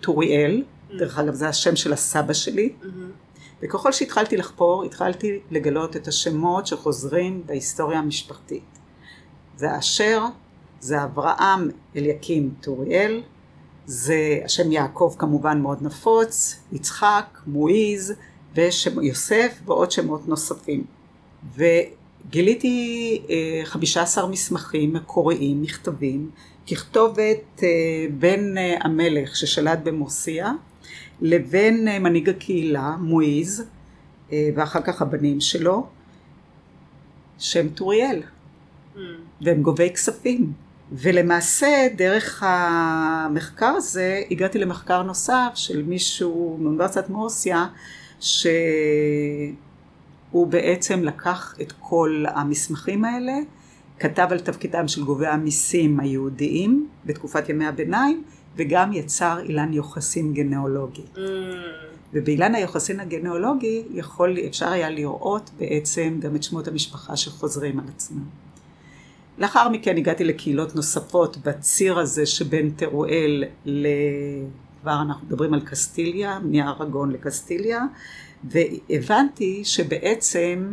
טוריאל, 0.00 0.62
דרך 0.98 1.18
אגב 1.18 1.34
זה 1.34 1.48
השם 1.48 1.76
של 1.76 1.92
הסבא 1.92 2.32
שלי, 2.32 2.72
mm-hmm. 2.82 2.86
וככל 3.62 3.92
שהתחלתי 3.92 4.36
לחפור, 4.36 4.84
התחלתי 4.84 5.38
לגלות 5.50 5.96
את 5.96 6.08
השמות 6.08 6.66
שחוזרים 6.66 7.42
בהיסטוריה 7.46 7.98
המשפחתית. 7.98 8.78
זה 9.56 9.78
אשר, 9.78 10.24
זה 10.80 11.04
אברהם 11.04 11.70
אליקים 11.96 12.54
טוריאל, 12.60 13.22
זה 13.86 14.40
השם 14.44 14.72
יעקב 14.72 15.14
כמובן 15.18 15.60
מאוד 15.60 15.82
נפוץ, 15.82 16.60
יצחק, 16.72 17.38
מועיז 17.46 18.14
ושם 18.54 19.02
יוסף 19.02 19.60
ועוד 19.64 19.90
שמות 19.90 20.28
נוספים. 20.28 20.84
וגיליתי 21.54 23.22
אה, 23.30 23.60
15 23.64 24.28
מסמכים 24.28 24.92
מקוריים, 24.92 25.62
מכתבים, 25.62 26.30
ככתובת 26.70 27.62
אה, 27.62 27.68
בן 28.18 28.58
אה, 28.58 28.74
המלך 28.80 29.36
ששלט 29.36 29.78
במוסיה 29.82 30.52
לבין 31.20 31.88
אה, 31.88 31.98
מנהיג 31.98 32.28
הקהילה, 32.28 32.96
מועיז, 33.00 33.64
אה, 34.32 34.48
ואחר 34.54 34.80
כך 34.80 35.02
הבנים 35.02 35.40
שלו, 35.40 35.86
שם 37.38 37.68
טוריאל. 37.68 38.22
Mm. 38.22 38.98
והם 39.40 39.62
גובי 39.62 39.90
כספים. 39.90 40.52
ולמעשה 40.92 41.86
דרך 41.96 42.42
המחקר 42.46 43.66
הזה 43.76 44.22
הגעתי 44.30 44.58
למחקר 44.58 45.02
נוסף 45.02 45.52
של 45.54 45.82
מישהו 45.82 46.56
מאוניברסיטת 46.60 47.10
מורסיה 47.10 47.66
שהוא 48.20 48.46
בעצם 50.48 51.04
לקח 51.04 51.54
את 51.60 51.72
כל 51.80 52.24
המסמכים 52.28 53.04
האלה, 53.04 53.32
כתב 53.98 54.26
על 54.30 54.40
תפקידם 54.40 54.88
של 54.88 55.04
גובי 55.04 55.26
המיסים 55.26 56.00
היהודיים 56.00 56.88
בתקופת 57.04 57.48
ימי 57.48 57.66
הביניים 57.66 58.24
וגם 58.58 58.92
יצר 58.92 59.38
אילן 59.42 59.72
יוחסין 59.72 60.34
גנאולוגי. 60.34 61.02
Mm. 61.14 61.18
ובאילן 62.12 62.54
היוחסין 62.54 63.00
הגנאולוגי 63.00 63.82
יכול, 63.90 64.38
אפשר 64.46 64.68
היה 64.68 64.90
לראות 64.90 65.50
בעצם 65.58 66.16
גם 66.20 66.36
את 66.36 66.42
שמות 66.42 66.68
המשפחה 66.68 67.16
שחוזרים 67.16 67.80
על 67.80 67.84
עצמם. 67.96 68.24
לאחר 69.38 69.68
מכן 69.68 69.96
הגעתי 69.96 70.24
לקהילות 70.24 70.76
נוספות 70.76 71.36
בציר 71.36 71.98
הזה 71.98 72.26
שבין 72.26 72.70
תרואל 72.76 73.44
ל... 73.64 73.86
כבר 74.82 75.02
אנחנו 75.02 75.26
מדברים 75.26 75.54
על 75.54 75.60
קסטיליה, 75.60 76.38
מארגון 76.44 77.10
לקסטיליה, 77.10 77.84
והבנתי 78.44 79.64
שבעצם 79.64 80.72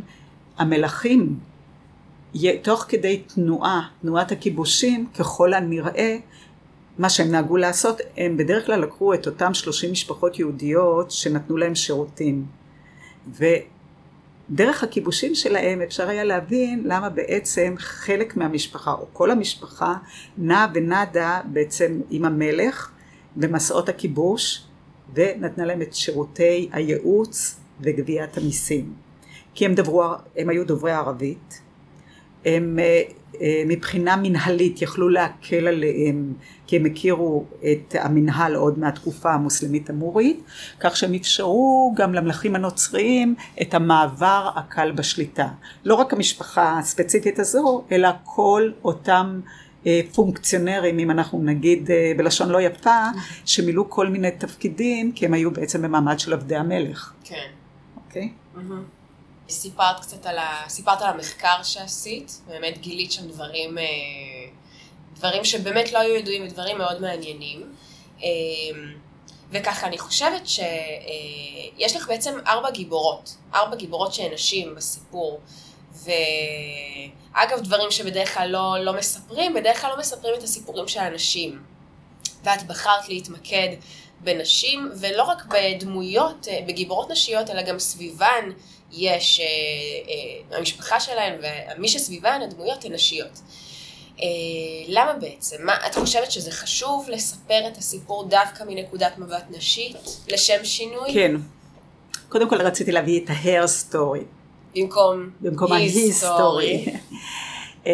המלכים, 0.57 1.39
תוך 2.61 2.85
כדי 2.87 3.17
תנועה, 3.17 3.87
תנועת 4.01 4.31
הכיבושים, 4.31 5.07
ככל 5.19 5.53
הנראה, 5.53 6.17
מה 6.97 7.09
שהם 7.09 7.31
נהגו 7.31 7.57
לעשות, 7.57 8.01
הם 8.17 8.37
בדרך 8.37 8.65
כלל 8.65 8.81
לקחו 8.81 9.13
את 9.13 9.27
אותם 9.27 9.53
30 9.53 9.91
משפחות 9.91 10.39
יהודיות 10.39 11.11
שנתנו 11.11 11.57
להם 11.57 11.75
שירותים. 11.75 12.45
ודרך 13.29 14.83
הכיבושים 14.83 15.35
שלהם 15.35 15.81
אפשר 15.81 16.09
היה 16.09 16.23
להבין 16.23 16.83
למה 16.85 17.09
בעצם 17.09 17.75
חלק 17.77 18.37
מהמשפחה, 18.37 18.91
או 18.91 19.05
כל 19.13 19.31
המשפחה, 19.31 19.95
נעה 20.37 20.67
ונדה 20.73 21.41
בעצם 21.45 22.01
עם 22.09 22.25
המלך 22.25 22.91
במסעות 23.35 23.89
הכיבוש, 23.89 24.63
ונתנה 25.13 25.65
להם 25.65 25.81
את 25.81 25.95
שירותי 25.95 26.69
הייעוץ 26.71 27.59
וגביית 27.81 28.37
המיסים. 28.37 28.93
כי 29.53 29.65
הם, 29.65 29.75
דברו, 29.75 30.03
הם 30.37 30.49
היו 30.49 30.67
דוברי 30.67 30.91
ערבית, 30.91 31.61
הם 32.45 32.79
אה, 32.79 33.01
אה, 33.41 33.63
מבחינה 33.65 34.15
מנהלית 34.15 34.81
יכלו 34.81 35.09
להקל 35.09 35.67
עליהם 35.67 36.33
כי 36.67 36.75
הם 36.75 36.85
הכירו 36.85 37.45
את 37.71 37.95
המנהל 37.99 38.55
עוד 38.55 38.79
מהתקופה 38.79 39.33
המוסלמית 39.33 39.89
המורית, 39.89 40.43
כך 40.79 40.97
שהם 40.97 41.13
אפשרו 41.13 41.93
גם 41.97 42.13
למלכים 42.13 42.55
הנוצריים 42.55 43.35
את 43.61 43.73
המעבר 43.73 44.49
הקל 44.55 44.91
בשליטה. 44.91 45.47
לא 45.85 45.95
רק 45.95 46.13
המשפחה 46.13 46.79
הספציפית 46.79 47.39
הזו, 47.39 47.83
אלא 47.91 48.09
כל 48.23 48.71
אותם 48.83 49.39
אה, 49.87 50.01
פונקציונרים, 50.13 50.99
אם 50.99 51.11
אנחנו 51.11 51.43
נגיד 51.43 51.89
בלשון 52.17 52.49
לא 52.49 52.61
יפה, 52.61 52.99
שמילאו 53.45 53.89
כל 53.89 54.07
מיני 54.07 54.31
תפקידים, 54.31 55.11
כי 55.11 55.25
הם 55.25 55.33
היו 55.33 55.51
בעצם 55.51 55.81
במעמד 55.81 56.19
של 56.19 56.33
עבדי 56.33 56.55
המלך. 56.55 57.13
כן. 57.23 57.47
אוקיי? 57.97 58.29
Mm-hmm. 58.55 58.94
סיפרת 59.49 59.99
קצת 59.99 60.25
על, 60.25 60.37
ה... 60.37 60.63
סיפרת 60.67 61.01
על 61.01 61.09
המחקר 61.09 61.63
שעשית, 61.63 62.41
באמת 62.47 62.77
גילית 62.77 63.11
שם 63.11 63.27
דברים, 63.27 63.77
אה, 63.77 63.83
דברים 65.15 65.45
שבאמת 65.45 65.91
לא 65.91 65.99
היו 65.99 66.15
ידועים 66.15 66.43
ודברים 66.43 66.77
מאוד 66.77 67.01
מעניינים. 67.01 67.73
אה, 68.23 68.27
וככה 69.51 69.87
אני 69.87 69.97
חושבת 69.97 70.47
שיש 70.47 71.95
אה, 71.95 71.99
לך 71.99 72.07
בעצם 72.07 72.39
ארבע 72.47 72.71
גיבורות, 72.71 73.35
ארבע 73.53 73.75
גיבורות 73.75 74.13
שהן 74.13 74.33
נשים 74.33 74.75
בסיפור. 74.75 75.39
ואגב, 76.03 77.59
דברים 77.63 77.91
שבדרך 77.91 78.33
כלל 78.33 78.49
לא, 78.49 78.75
לא 78.79 78.93
מספרים, 78.93 79.53
בדרך 79.53 79.81
כלל 79.81 79.89
לא 79.89 79.99
מספרים 79.99 80.33
את 80.37 80.43
הסיפורים 80.43 80.87
של 80.87 80.99
הנשים. 80.99 81.63
ואת 82.43 82.63
בחרת 82.67 83.09
להתמקד 83.09 83.69
בנשים, 84.19 84.91
ולא 84.95 85.23
רק 85.23 85.45
בדמויות, 85.45 86.47
בגיבורות 86.67 87.09
נשיות, 87.09 87.49
אלא 87.49 87.61
גם 87.61 87.79
סביבן 87.79 88.49
יש, 88.97 89.39
אה, 89.39 89.45
אה, 89.45 90.57
המשפחה 90.57 90.99
שלהן 90.99 91.39
ומי 91.77 91.87
שסביבן 91.87 92.39
הדמויות 92.43 92.85
הן 92.85 92.93
נשיות. 92.93 93.41
אה, 94.21 94.25
למה 94.87 95.13
בעצם? 95.13 95.55
מה, 95.65 95.73
את 95.87 95.95
חושבת 95.95 96.31
שזה 96.31 96.51
חשוב 96.51 97.05
לספר 97.09 97.67
את 97.67 97.77
הסיפור 97.77 98.27
דווקא 98.27 98.63
מנקודת 98.67 99.17
מבט 99.17 99.43
נשית, 99.49 99.97
לשם 100.27 100.63
שינוי? 100.63 101.13
כן. 101.13 101.35
קודם 102.29 102.49
כל 102.49 102.61
רציתי 102.61 102.91
להביא 102.91 103.23
את 103.23 103.29
ה-hair 103.29 103.65
story. 103.65 104.23
במקום, 104.75 105.29
במקום 105.41 105.71
ה-history. 105.71 106.89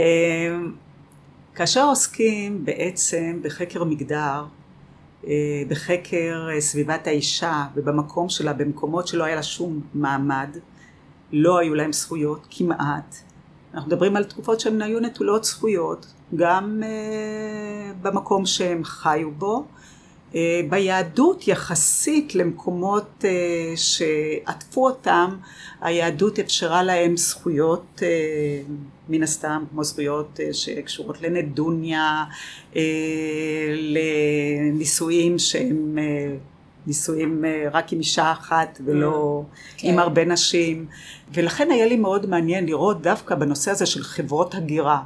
כאשר 1.55 1.84
עוסקים 1.84 2.65
בעצם 2.65 3.39
בחקר 3.43 3.84
מגדר, 3.84 4.43
בחקר 5.67 6.48
סביבת 6.59 7.07
האישה 7.07 7.64
ובמקום 7.75 8.29
שלה, 8.29 8.53
במקומות 8.53 9.07
שלא 9.07 9.24
היה 9.24 9.35
לה 9.35 9.44
שום 9.44 9.81
מעמד, 9.94 10.57
לא 11.33 11.57
היו 11.57 11.75
להם 11.75 11.94
זכויות 11.94 12.48
כמעט. 12.50 13.15
אנחנו 13.74 13.87
מדברים 13.87 14.15
על 14.15 14.24
תקופות 14.24 14.59
שהן 14.59 14.81
היו 14.81 15.00
נטולות 15.00 15.44
זכויות, 15.44 16.05
גם 16.35 16.83
uh, 16.83 17.96
במקום 18.01 18.46
שהם 18.46 18.83
חיו 18.83 19.31
בו. 19.31 19.65
Uh, 20.31 20.35
ביהדות 20.70 21.48
יחסית 21.48 22.35
למקומות 22.35 23.09
uh, 23.22 23.25
שעטפו 23.75 24.87
אותם, 24.87 25.37
היהדות 25.81 26.39
אפשרה 26.39 26.83
להם 26.83 27.17
זכויות 27.17 28.00
uh, 28.00 28.72
מן 29.09 29.24
הסתם, 29.24 29.63
כמו 29.72 29.83
זכויות 29.83 30.39
uh, 30.39 30.53
שקשורות 30.53 31.22
לנדוניה, 31.22 32.24
uh, 32.74 32.77
לנישואים 33.72 35.39
שהם 35.39 35.98
uh, 35.98 36.50
נישואים 36.87 37.46
אה, 37.46 37.67
רק 37.72 37.94
עם 37.94 38.00
אישה 38.00 38.31
אחת 38.31 38.81
ולא 38.85 39.44
כן. 39.77 39.87
עם 39.87 40.00
הרבה 40.00 40.25
נשים 40.25 40.85
ולכן 41.33 41.72
היה 41.72 41.85
לי 41.85 41.96
מאוד 41.96 42.25
מעניין 42.25 42.65
לראות 42.65 43.01
דווקא 43.01 43.35
בנושא 43.35 43.72
הזה 43.72 43.85
של 43.85 44.03
חברות 44.03 44.55
הגירה 44.55 45.03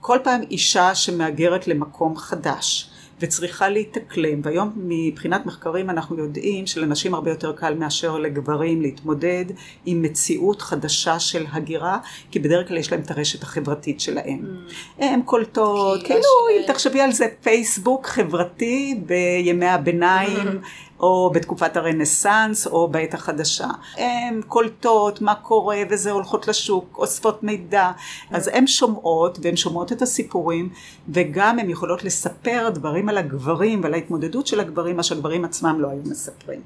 כל 0.00 0.18
פעם 0.24 0.42
אישה 0.50 0.94
שמהגרת 0.94 1.68
למקום 1.68 2.16
חדש 2.16 2.90
וצריכה 3.20 3.68
להתאקלם 3.68 4.40
והיום 4.42 4.72
מבחינת 4.76 5.46
מחקרים 5.46 5.90
אנחנו 5.90 6.18
יודעים 6.18 6.66
שלנשים 6.66 7.14
הרבה 7.14 7.30
יותר 7.30 7.52
קל 7.52 7.74
מאשר 7.74 8.18
לגברים 8.18 8.82
להתמודד 8.82 9.44
עם 9.86 10.02
מציאות 10.02 10.62
חדשה 10.62 11.18
של 11.18 11.44
הגירה 11.52 11.98
כי 12.30 12.38
בדרך 12.38 12.68
כלל 12.68 12.76
יש 12.76 12.92
להם 12.92 13.00
את 13.00 13.10
הרשת 13.10 13.42
החברתית 13.42 14.00
שלהם. 14.00 14.40
Mm. 14.44 15.04
הן 15.04 15.22
קולטות, 15.22 16.02
כאילו 16.02 16.20
אם 16.56 16.62
תחשבי 16.66 17.00
על 17.00 17.12
זה 17.12 17.26
פייסבוק 17.42 18.06
חברתי 18.06 19.00
בימי 19.06 19.66
הביניים 19.66 20.60
או 21.00 21.30
בתקופת 21.34 21.76
הרנסאנס 21.76 22.66
או 22.66 22.88
בעת 22.88 23.14
החדשה. 23.14 23.68
הן 23.96 24.40
קולטות 24.48 25.20
מה 25.20 25.34
קורה 25.34 25.78
וזה 25.90 26.10
הולכות 26.10 26.48
לשוק, 26.48 26.98
אוספות 26.98 27.42
מידע, 27.42 27.90
אז 28.30 28.50
הן 28.52 28.66
שומעות 28.66 29.38
והן 29.42 29.56
שומעות 29.56 29.92
את 29.92 30.02
הסיפורים 30.02 30.72
וגם 31.08 31.58
הן 31.58 31.70
יכולות 31.70 32.04
לספר 32.04 32.70
דברים 32.74 33.08
על 33.08 33.18
הגברים 33.18 33.82
ועל 33.82 33.94
ההתמודדות 33.94 34.46
של 34.46 34.60
הגברים, 34.60 34.96
מה 34.96 35.02
שהגברים 35.02 35.44
עצמם 35.44 35.80
לא 35.80 35.88
היו 35.88 36.02
מספרים. 36.04 36.62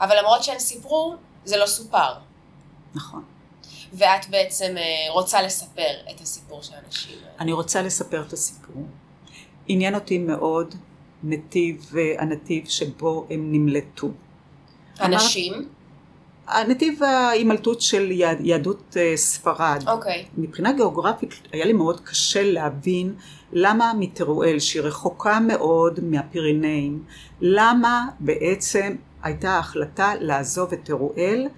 אבל 0.00 0.18
למרות 0.18 0.44
שהן 0.44 0.58
סיפרו, 0.58 1.14
זה 1.44 1.56
לא 1.56 1.66
סופר. 1.66 2.12
נכון. 2.94 3.22
ואת 3.92 4.30
בעצם 4.30 4.74
אה, 4.76 5.12
רוצה 5.12 5.42
לספר 5.42 5.90
את 6.14 6.20
הסיפור 6.20 6.62
של 6.62 6.72
האנשים 6.74 7.16
האלה. 7.18 7.34
אני 7.40 7.52
רוצה 7.52 7.82
לספר 7.82 8.22
את 8.28 8.32
הסיפור. 8.32 8.82
עניין 9.66 9.94
אותי 9.94 10.18
מאוד 10.18 10.74
נתיב, 11.24 11.92
הנתיב 12.18 12.64
שבו 12.66 13.26
הם 13.30 13.52
נמלטו. 13.52 14.10
אנשים? 15.00 15.68
הנתיב 16.48 17.02
ההימלטות 17.02 17.80
של 17.80 18.12
יהדות 18.40 18.96
אה, 18.96 19.12
ספרד. 19.16 19.84
אוקיי. 19.86 20.24
Okay. 20.26 20.40
מבחינה 20.40 20.72
גיאוגרפית 20.72 21.34
היה 21.52 21.64
לי 21.64 21.72
מאוד 21.72 22.00
קשה 22.00 22.42
להבין 22.42 23.14
למה 23.52 23.92
מתרואל, 23.98 24.58
שהיא 24.58 24.82
רחוקה 24.82 25.40
מאוד 25.40 26.00
מהפירינאים, 26.02 27.02
למה 27.40 28.06
בעצם 28.20 28.96
הייתה 29.22 29.58
החלטה 29.58 30.12
לעזוב 30.20 30.72
את 30.72 30.78
תרואל 30.82 31.48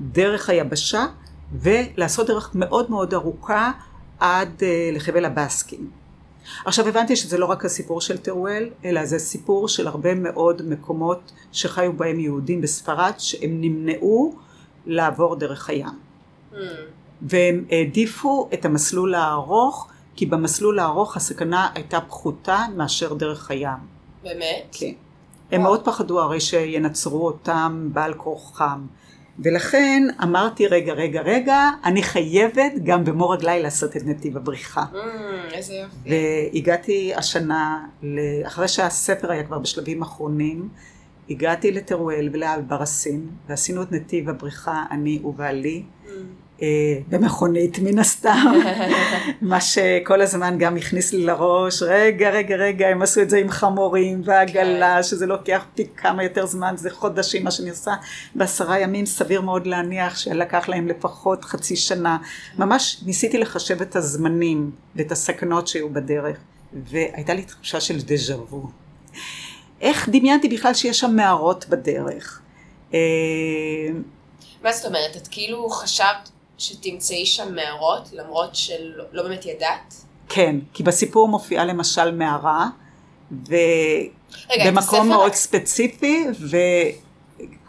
דרך 0.00 0.50
היבשה 0.50 1.04
ולעשות 1.52 2.26
דרך 2.26 2.50
מאוד 2.54 2.90
מאוד 2.90 3.14
ארוכה 3.14 3.72
עד 4.20 4.62
אה, 4.62 4.90
לחבל 4.92 5.24
הבאסקים. 5.24 6.01
עכשיו 6.64 6.88
הבנתי 6.88 7.16
שזה 7.16 7.38
לא 7.38 7.46
רק 7.46 7.64
הסיפור 7.64 8.00
של 8.00 8.18
טרואל, 8.18 8.70
אלא 8.84 9.04
זה 9.04 9.18
סיפור 9.18 9.68
של 9.68 9.86
הרבה 9.86 10.14
מאוד 10.14 10.62
מקומות 10.64 11.32
שחיו 11.52 11.92
בהם 11.92 12.20
יהודים 12.20 12.60
בספרד, 12.60 13.12
שהם 13.18 13.60
נמנעו 13.60 14.34
לעבור 14.86 15.36
דרך 15.36 15.70
הים. 15.70 15.88
Mm. 16.52 16.56
והם 17.22 17.64
העדיפו 17.70 18.48
את 18.54 18.64
המסלול 18.64 19.14
הארוך, 19.14 19.88
כי 20.16 20.26
במסלול 20.26 20.78
הארוך 20.78 21.16
הסכנה 21.16 21.68
הייתה 21.74 22.00
פחותה 22.00 22.64
מאשר 22.76 23.14
דרך 23.14 23.50
הים. 23.50 23.78
באמת? 24.22 24.66
כן. 24.72 24.92
הם 25.52 25.62
מאוד 25.62 25.84
פחדו 25.84 26.20
הרי 26.20 26.40
שינצרו 26.40 27.26
אותם 27.26 27.88
בעל 27.92 28.14
כורחם. 28.14 28.86
ולכן 29.38 30.02
אמרתי 30.22 30.66
רגע 30.66 30.92
רגע 30.92 31.20
רגע 31.20 31.70
אני 31.84 32.02
חייבת 32.02 32.72
גם 32.84 33.04
במו 33.04 33.28
רגליי 33.28 33.62
לעשות 33.62 33.96
את 33.96 34.02
נתיב 34.06 34.36
הבריחה. 34.36 34.84
Mm, 34.92 34.96
איזה 35.54 35.74
יופי. 35.74 36.10
והגעתי 36.52 37.14
השנה, 37.14 37.86
אחרי 38.46 38.68
שהספר 38.68 39.32
היה 39.32 39.44
כבר 39.44 39.58
בשלבים 39.58 40.02
אחרונים, 40.02 40.68
הגעתי 41.30 41.72
לטרואל 41.72 42.28
ולאלברסין 42.32 43.26
ועשינו 43.48 43.82
את 43.82 43.92
נתיב 43.92 44.28
הבריחה 44.28 44.84
אני 44.90 45.20
ובעלי. 45.24 45.82
Mm. 46.06 46.10
במכונית 47.08 47.78
מן 47.78 47.98
הסתם, 47.98 48.52
מה 49.40 49.60
שכל 49.60 50.20
הזמן 50.20 50.58
גם 50.58 50.76
הכניס 50.76 51.12
לי 51.12 51.24
לראש, 51.24 51.82
רגע, 51.82 52.30
רגע, 52.30 52.56
רגע, 52.56 52.88
הם 52.88 53.02
עשו 53.02 53.22
את 53.22 53.30
זה 53.30 53.38
עם 53.38 53.50
חמורים 53.50 54.22
ועגלה, 54.24 54.96
כן. 54.96 55.02
שזה 55.02 55.26
לוקח 55.26 55.64
פי 55.74 55.86
כמה 55.96 56.24
יותר 56.24 56.46
זמן, 56.46 56.74
זה 56.76 56.90
חודשים, 56.90 57.44
מה 57.44 57.50
שאני 57.50 57.70
עושה 57.70 57.92
בעשרה 58.34 58.78
ימים, 58.78 59.06
סביר 59.06 59.40
מאוד 59.40 59.66
להניח 59.66 60.18
שלקח 60.18 60.68
להם 60.68 60.88
לפחות 60.88 61.44
חצי 61.44 61.76
שנה. 61.76 62.18
ממש 62.58 63.02
ניסיתי 63.06 63.38
לחשב 63.38 63.82
את 63.82 63.96
הזמנים 63.96 64.70
ואת 64.96 65.12
הסכנות 65.12 65.68
שהיו 65.68 65.90
בדרך, 65.90 66.36
והייתה 66.72 67.34
לי 67.34 67.42
תחושה 67.42 67.80
של 67.80 68.00
דז'ה 68.00 68.36
וו. 68.36 68.70
איך 69.80 70.08
דמיינתי 70.08 70.48
בכלל 70.48 70.74
שיש 70.74 71.00
שם 71.00 71.16
מערות 71.16 71.68
בדרך? 71.68 72.40
אה, 72.94 72.98
מה 74.64 74.72
זאת 74.72 74.86
אומרת? 74.86 75.16
את 75.16 75.28
כאילו 75.30 75.70
חשבת 75.70 76.30
שתמצאי 76.58 77.26
שם 77.26 77.54
מערות, 77.54 78.08
למרות 78.12 78.56
שלא 78.56 79.04
לא 79.12 79.22
באמת 79.22 79.46
ידעת? 79.46 79.94
כן, 80.28 80.56
כי 80.74 80.82
בסיפור 80.82 81.28
מופיעה 81.28 81.64
למשל 81.64 82.14
מערה, 82.14 82.68
ובמקום 83.32 85.08
מאוד 85.08 85.26
רק... 85.26 85.34
ספציפי, 85.34 86.24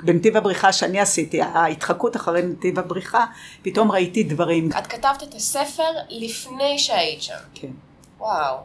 ובנתיב 0.02 0.38
הבריחה 0.38 0.74
שאני 0.74 1.00
עשיתי, 1.00 1.42
ההתחקות 1.42 2.16
אחרי 2.16 2.42
נתיב 2.42 2.80
הבריחה, 2.80 3.26
פתאום 3.62 3.92
ראיתי 3.92 4.24
דברים. 4.24 4.70
את 4.78 4.88
כתבת 4.88 5.24
את 5.24 5.34
הספר 5.34 5.92
לפני 6.10 6.80
שהיית 6.80 7.22
שם. 7.22 7.34
כן. 7.54 7.72
וואו. 8.20 8.58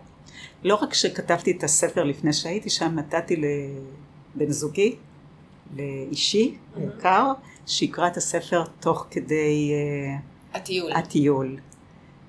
לא 0.64 0.74
רק 0.74 0.94
שכתבתי 0.94 1.50
את 1.50 1.64
הספר 1.64 2.04
לפני 2.04 2.32
שהייתי 2.32 2.70
שם, 2.70 2.94
נתתי 2.94 3.36
לבן 3.36 4.50
זוגי, 4.50 4.96
לאישי, 5.76 6.54
יקר, 6.78 7.32
שיקרא 7.68 8.06
את 8.06 8.16
הספר 8.16 8.64
תוך 8.80 9.06
כדי 9.10 9.72
uh, 9.72 10.56
הטיול. 10.56 10.92
הטיול. 10.92 11.58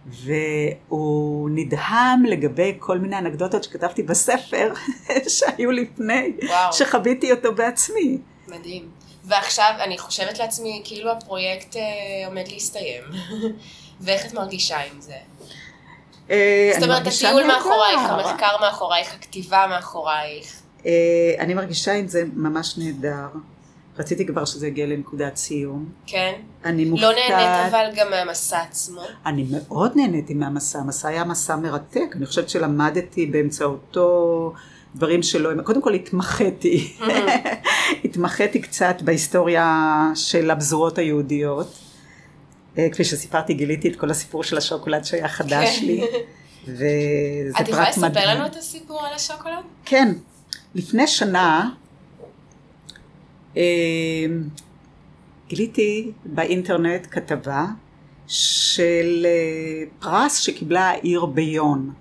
והוא 0.05 1.49
נדהם 1.53 2.23
לגבי 2.25 2.75
כל 2.79 2.97
מיני 2.97 3.17
אנקדוטות 3.17 3.63
שכתבתי 3.63 4.03
בספר 4.03 4.73
שהיו 5.37 5.71
לפני, 5.71 6.33
וואו. 6.47 6.73
שחוויתי 6.73 7.31
אותו 7.31 7.55
בעצמי. 7.55 8.17
מדהים. 8.47 8.89
ועכשיו 9.23 9.73
אני 9.79 9.97
חושבת 9.97 10.39
לעצמי 10.39 10.81
כאילו 10.85 11.11
הפרויקט 11.11 11.75
uh, 11.75 11.79
עומד 12.25 12.47
להסתיים, 12.47 13.03
ואיך 14.01 14.25
את 14.25 14.33
מרגישה 14.33 14.77
עם 14.77 15.01
זה? 15.01 15.15
אה, 16.29 16.71
זאת 16.73 16.83
אומרת, 16.83 17.07
הטיול 17.07 17.43
מאחורייך, 17.47 17.99
המחקר 18.09 18.57
מאחורייך, 18.61 19.13
הכתיבה 19.13 19.65
מאחורייך. 19.69 20.61
אני 21.39 21.53
מרגישה 21.53 21.93
עם 21.93 22.07
זה 22.07 22.23
ממש 22.33 22.77
נהדר. 22.77 23.27
רציתי 23.99 24.25
כבר 24.25 24.45
שזה 24.45 24.67
יגיע 24.67 24.85
לנקודת 24.85 25.35
סיום. 25.35 25.89
כן? 26.05 26.33
אני 26.65 26.85
מופתעת. 26.85 27.09
לא 27.09 27.15
נהנית 27.19 27.73
אבל 27.73 27.89
גם 27.95 28.09
מהמסע 28.09 28.61
עצמו? 28.61 29.01
אני 29.25 29.45
מאוד 29.51 29.91
נהניתי 29.95 30.33
מהמסע, 30.33 30.79
המסע 30.79 31.07
היה 31.07 31.23
מסע 31.23 31.55
מרתק, 31.55 32.15
אני 32.15 32.25
חושבת 32.25 32.49
שלמדתי 32.49 33.25
באמצעותו 33.25 34.53
דברים 34.95 35.23
שלא, 35.23 35.61
קודם 35.63 35.81
כל 35.81 35.93
התמחיתי, 35.93 36.93
mm-hmm. 36.99 37.03
התמחיתי 38.05 38.61
קצת 38.61 39.01
בהיסטוריה 39.01 40.11
של 40.15 40.51
הפזורות 40.51 40.97
היהודיות. 40.97 41.79
אה, 42.77 42.87
כפי 42.91 43.03
שסיפרתי, 43.03 43.53
גיליתי 43.53 43.89
את 43.89 43.95
כל 43.95 44.09
הסיפור 44.09 44.43
של 44.43 44.57
השוקולד 44.57 45.05
שהיה 45.05 45.27
חדש 45.27 45.79
כן. 45.79 45.85
לי. 45.85 46.01
וזה 46.67 47.53
פרט 47.53 47.61
מדהים. 47.61 47.63
את 47.63 47.67
יכולה 47.67 47.89
לספר 47.89 48.35
לנו 48.35 48.45
את 48.45 48.55
הסיפור 48.55 49.05
על 49.05 49.13
השוקולד? 49.13 49.63
כן. 49.85 50.13
לפני 50.75 51.07
שנה 51.07 51.69
גיליתי 55.47 56.11
באינטרנט 56.25 57.07
כתבה 57.11 57.65
של 58.27 59.25
אה, 59.25 59.83
פרס 59.99 60.37
שקיבלה 60.37 60.89
העיר 60.89 61.25
ביון 61.25 61.93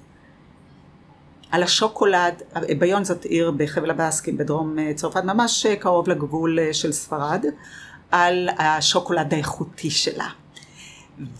על 1.50 1.62
השוקולד, 1.62 2.42
ביון 2.78 3.04
זאת 3.04 3.24
עיר 3.24 3.50
בחבל 3.50 3.90
הבאסקים 3.90 4.36
בדרום 4.36 4.78
אה, 4.78 4.94
צרפת, 4.94 5.24
ממש 5.24 5.66
אה, 5.66 5.76
קרוב 5.76 6.08
לגבול 6.08 6.58
של 6.72 6.92
ספרד, 6.92 7.44
על 8.10 8.48
השוקולד 8.58 9.34
האיכותי 9.34 9.90
שלה. 9.90 10.28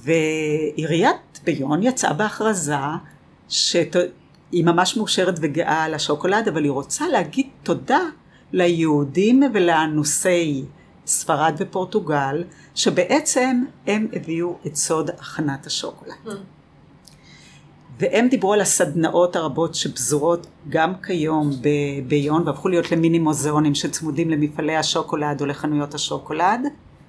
ועיריית 0.02 1.40
ביון 1.44 1.83
יצאה 1.83 2.12
בהכרזה 2.12 2.74
שהיא 3.48 4.64
ממש 4.64 4.96
מאושרת 4.96 5.38
וגאה 5.42 5.85
על 5.85 5.94
השוקולד, 5.94 6.48
אבל 6.48 6.64
היא 6.64 6.70
רוצה 6.70 7.09
להגיד 7.09 7.46
תודה 7.62 8.00
ליהודים 8.52 9.42
ולאנוסי 9.54 10.64
ספרד 11.06 11.54
ופורטוגל, 11.58 12.44
שבעצם 12.74 13.64
הם 13.87 14.06
הביאו 14.12 14.56
את 14.66 14.76
סוד 14.76 15.11
הכנת 15.11 15.66
השוקולד. 15.66 16.12
Mm. 16.26 16.30
והם 17.98 18.28
דיברו 18.28 18.52
על 18.52 18.61
הסדנאות 18.61 19.37
הרבות 19.37 19.74
שפזורות 19.74 20.46
גם 20.68 20.92
כיום 21.02 21.50
ביון 22.08 22.48
והפכו 22.48 22.68
להיות 22.68 22.92
למיני 22.92 23.18
מוזיאונים 23.18 23.74
שצמודים 23.74 24.30
למפעלי 24.30 24.76
השוקולד 24.76 25.40
או 25.40 25.46
לחנויות 25.46 25.94
השוקולד. 25.94 26.61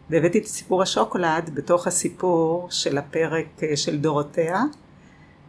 והבאתי 0.10 0.38
את 0.38 0.46
סיפור 0.46 0.82
השוקולד 0.82 1.50
בתוך 1.54 1.88
הסיפור 1.88 2.68
של 2.72 2.98
הפרק 2.98 3.64
אה, 3.64 3.78
של 3.78 3.98
דורותיה, 3.98 4.64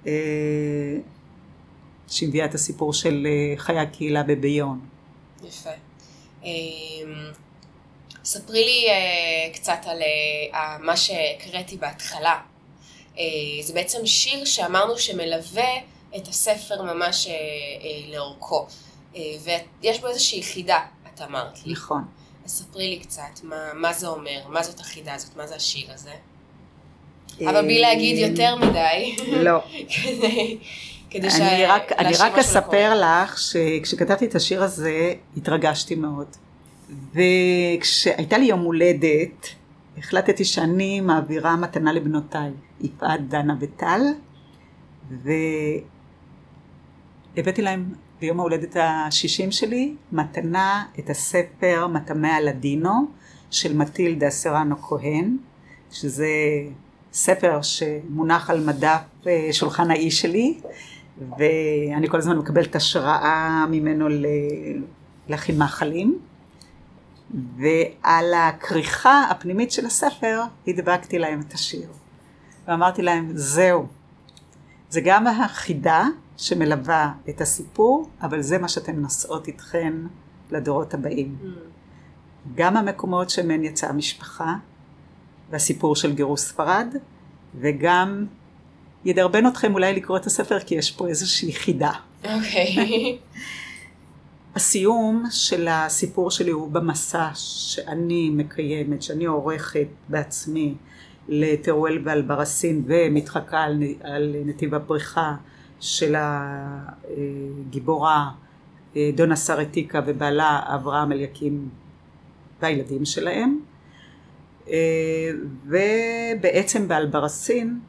אה, 0.07 0.13
שהביאה 2.09 2.45
את 2.45 2.55
הסיפור 2.55 2.93
של 2.93 3.27
אה, 3.27 3.57
חיי 3.57 3.79
הקהילה 3.79 4.23
בביון. 4.23 4.81
יפה. 5.49 5.71
אמ, 6.45 7.33
ספרי 8.25 8.65
לי 8.65 8.89
אה, 8.89 9.53
קצת 9.55 9.79
על 9.87 10.03
אה, 10.55 10.79
מה 10.79 10.97
שהקראתי 10.97 11.77
בהתחלה. 11.77 12.41
אה, 13.19 13.25
זה 13.63 13.73
בעצם 13.73 14.07
שיר 14.07 14.45
שאמרנו 14.45 14.99
שמלווה 14.99 15.71
את 16.17 16.29
הספר 16.29 16.83
ממש 16.83 17.29
לאורכו. 18.13 18.67
ויש 19.83 20.01
בו 20.01 20.07
איזושהי 20.07 20.43
חידה, 20.43 20.79
את 21.15 21.23
אמרת 21.23 21.67
לי. 21.67 21.73
נכון. 21.73 22.05
אז 22.45 22.51
ספרי 22.51 22.89
לי 22.89 22.99
קצת, 22.99 23.43
מה, 23.43 23.75
מה 23.75 23.93
זה 23.93 24.09
אומר, 24.09 24.41
מה 24.49 24.63
זאת 24.63 24.81
החידה 24.81 25.15
הזאת, 25.15 25.37
מה 25.37 25.47
זה 25.47 25.55
השיר 25.57 25.93
הזה. 25.93 26.15
אבל 27.41 27.63
בלי 27.63 27.81
להגיד 27.81 28.19
יותר 28.19 28.57
מדי. 28.57 29.17
לא. 29.33 29.59
כדי 31.11 31.31
ש... 31.31 31.41
אני 31.41 31.67
רק, 31.67 31.93
אני 31.93 32.13
רק 32.19 32.39
אספר 32.39 33.01
לך 33.01 33.39
שכשכתבתי 33.39 34.25
את 34.25 34.35
השיר 34.35 34.63
הזה 34.63 35.15
התרגשתי 35.37 35.95
מאוד. 35.95 36.27
וכשהייתה 37.15 38.39
לי 38.39 38.45
יום 38.45 38.61
הולדת 38.61 39.49
החלטתי 39.99 40.45
שאני 40.45 41.01
מעבירה 41.01 41.57
מתנה 41.57 41.93
לבנותיי, 41.93 42.51
יפעת, 42.81 43.29
דנה 43.29 43.55
וטל, 43.61 44.01
והבאתי 47.37 47.63
להם 47.63 47.95
ביום 48.21 48.41
ההולדת 48.41 48.77
השישים 48.81 49.53
שלי 49.53 49.95
מתנה 50.13 50.85
את 50.99 51.11
הספר 51.11 51.87
מטמא 51.87 52.27
הלדינו 52.27 52.91
של 53.51 53.77
מטילדה 53.77 54.31
סרנו 54.31 54.83
כהן, 54.83 55.37
שזה 55.93 56.29
ספר 57.13 57.63
שמונח 57.63 58.51
על 58.51 58.65
מדף 58.65 59.01
אה, 59.27 59.49
שולחן 59.53 59.91
האיש 59.91 60.21
שלי, 60.21 60.59
ואני 61.39 62.09
כל 62.09 62.19
הזמן 62.19 62.39
מקבלת 62.39 62.77
השראה 62.77 63.67
ממנו 63.71 64.07
להכין 65.29 65.59
מאכלים. 65.59 66.19
ועל 67.57 68.35
הכריכה 68.35 69.25
הפנימית 69.31 69.73
של 69.73 69.87
הספר 69.87 70.43
הדבקתי 70.67 71.19
להם 71.19 71.41
את 71.41 71.53
השיר. 71.53 71.89
ואמרתי 72.69 73.03
להם, 73.03 73.31
זהו. 73.35 73.87
זה 74.91 75.01
גם 75.05 75.27
החידה 75.27 76.05
שמלווה 76.37 77.13
את 77.29 77.41
הסיפור, 77.41 78.09
אבל 78.23 78.43
זה 78.43 78.59
מה 78.59 78.69
שאתן 78.69 78.97
נושאות 78.97 79.49
איתכן 79.49 79.93
לדורות 80.51 80.95
הבאים. 80.95 81.37
Mm. 81.43 81.47
גם 82.55 82.77
המקומות 82.77 83.31
שמהן 83.31 83.65
יצאה 83.65 83.91
המשפחה, 83.91 84.55
והסיפור 85.51 85.97
של 85.97 86.15
גירוש 86.15 86.41
ספרד, 86.41 86.95
וגם 87.55 88.27
ידרבן 89.05 89.47
אתכם 89.47 89.75
אולי 89.75 89.95
לקרוא 89.95 90.17
את 90.17 90.27
הספר 90.27 90.61
כי 90.61 90.75
יש 90.75 90.91
פה 90.91 91.09
איזושהי 91.09 91.53
חידה. 91.53 91.93
אוקיי. 92.25 92.77
Okay. 92.77 93.41
הסיום 94.57 95.25
של 95.31 95.69
הסיפור 95.69 96.31
שלי 96.31 96.51
הוא 96.51 96.71
במסע 96.71 97.29
שאני 97.35 98.31
מקיימת, 98.31 99.03
שאני 99.03 99.25
עורכת 99.25 99.87
בעצמי 100.09 100.75
לטרואל 101.29 101.99
ואלברסין 102.05 102.83
ומתחקה 102.87 103.61
על, 103.61 103.83
על 104.03 104.37
נתיב 104.45 104.75
הבריחה 104.75 105.35
של 105.81 106.15
הגיבורה 106.19 108.31
אה, 108.97 109.11
דונה 109.15 109.37
סרטיקה 109.37 110.01
ובעלה 110.07 110.61
אברהם 110.75 111.13
אליקים 111.13 111.69
והילדים 112.63 113.05
שלהם 113.05 113.61
אה, 114.69 115.31
ובעצם 115.65 116.89
באלברסין 116.89 117.81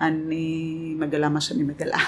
אני 0.00 0.94
מגלה 0.96 1.28
מה 1.28 1.40
שאני 1.40 1.62
מגלה. 1.62 1.98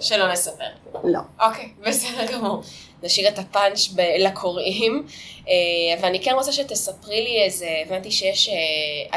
שלא 0.00 0.32
נספר. 0.32 0.64
לא. 1.04 1.20
אוקיי, 1.40 1.72
בסדר 1.86 2.32
גמור. 2.32 2.62
נשאיר 3.02 3.28
את 3.28 3.38
הפאנץ' 3.38 3.88
לקוראים, 4.18 5.06
אה, 5.48 5.54
אבל 5.98 6.08
אני 6.08 6.22
כן 6.24 6.30
רוצה 6.34 6.52
שתספרי 6.52 7.22
לי 7.22 7.42
איזה, 7.42 7.68
הבנתי 7.86 8.10
שיש 8.10 8.48
אה, 8.48 8.54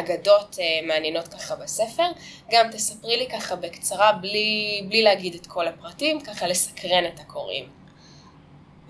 אגדות 0.02 0.56
אה, 0.60 0.88
מעניינות 0.88 1.28
ככה 1.28 1.56
בספר, 1.56 2.08
גם 2.52 2.66
תספרי 2.72 3.18
לי 3.18 3.28
ככה 3.30 3.56
בקצרה, 3.56 4.12
בלי, 4.12 4.82
בלי 4.90 5.02
להגיד 5.02 5.34
את 5.34 5.48
כל 5.48 5.68
הפרטים, 5.68 6.22
ככה 6.22 6.48
לסקרן 6.48 7.06
את 7.06 7.20
הקוראים. 7.20 7.66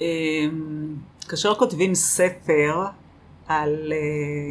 אמ, 0.02 0.96
כאשר 1.30 1.56
כותבים 1.56 1.96
ספר 1.96 2.74
על 3.48 3.94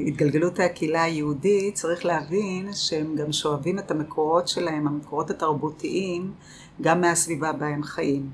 התגלגלות 0.06 0.60
הקהילה 0.60 1.02
היהודית, 1.02 1.74
צריך 1.74 2.04
להבין 2.04 2.72
שהם 2.72 3.16
גם 3.16 3.32
שואבים 3.32 3.78
את 3.78 3.90
המקורות 3.90 4.48
שלהם, 4.48 4.86
המקורות 4.86 5.30
התרבותיים, 5.30 6.32
גם 6.80 7.00
מהסביבה 7.00 7.52
בה 7.52 7.66
הם 7.66 7.82
חיים. 7.82 8.30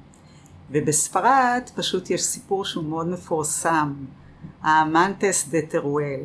ובספרד 0.70 1.62
פשוט 1.74 2.10
יש 2.10 2.22
סיפור 2.22 2.64
שהוא 2.64 2.84
מאוד 2.84 3.08
מפורסם, 3.08 3.94
האמנטס 4.62 5.48
דה 5.48 5.58
טרואל. 5.68 6.20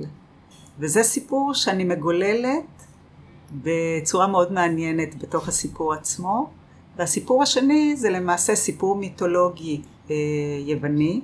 וזה 0.80 1.04
סיפור 1.04 1.54
שאני 1.54 1.84
מגוללת 1.84 2.66
בצורה 3.52 4.28
מאוד 4.28 4.52
מעניינת 4.52 5.24
בתוך 5.24 5.48
הסיפור 5.48 5.94
עצמו. 5.94 6.50
והסיפור 6.98 7.44
השני 7.44 7.96
זה 7.96 8.10
למעשה 8.10 8.56
סיפור 8.56 8.96
מיתולוגי 8.96 9.82
אה, 10.10 10.16
יווני, 10.66 11.22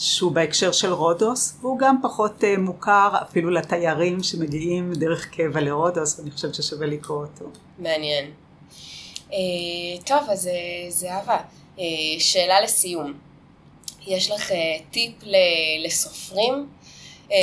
שהוא 0.00 0.32
בהקשר 0.32 0.72
של 0.72 0.92
רודוס, 0.92 1.54
והוא 1.60 1.78
גם 1.78 1.96
פחות 2.02 2.44
אה, 2.44 2.58
מוכר 2.58 3.10
אפילו 3.22 3.50
לתיירים 3.50 4.22
שמגיעים 4.22 4.92
דרך 4.92 5.28
קבע 5.28 5.60
לרודוס, 5.60 6.18
ואני 6.18 6.30
חושבת 6.30 6.54
ששווה 6.54 6.86
לקרוא 6.86 7.18
אותו. 7.18 7.44
מעניין. 7.78 8.30
אה, 9.32 9.38
טוב, 10.06 10.30
אז 10.30 10.46
אה, 10.46 10.90
זהבה, 10.90 11.38
שאלה 12.18 12.60
לסיום. 12.60 13.12
יש 14.06 14.30
לך 14.30 14.52
טיפ 14.90 15.12
לסופרים? 15.84 16.68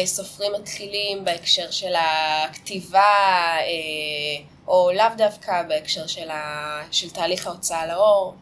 סופרים 0.06 0.52
מתחילים 0.60 1.26
בהקשר 1.26 1.72
של 1.72 1.94
הכתיבה, 1.96 3.02
או 4.68 4.92
לאו 4.96 5.06
דווקא 5.18 5.64
בהקשר 5.64 6.08
של, 6.08 6.30
ה... 6.30 6.82
של 6.92 7.10
תהליך 7.10 7.48
ההוצאה 7.48 7.88
לאור? 7.88 8.36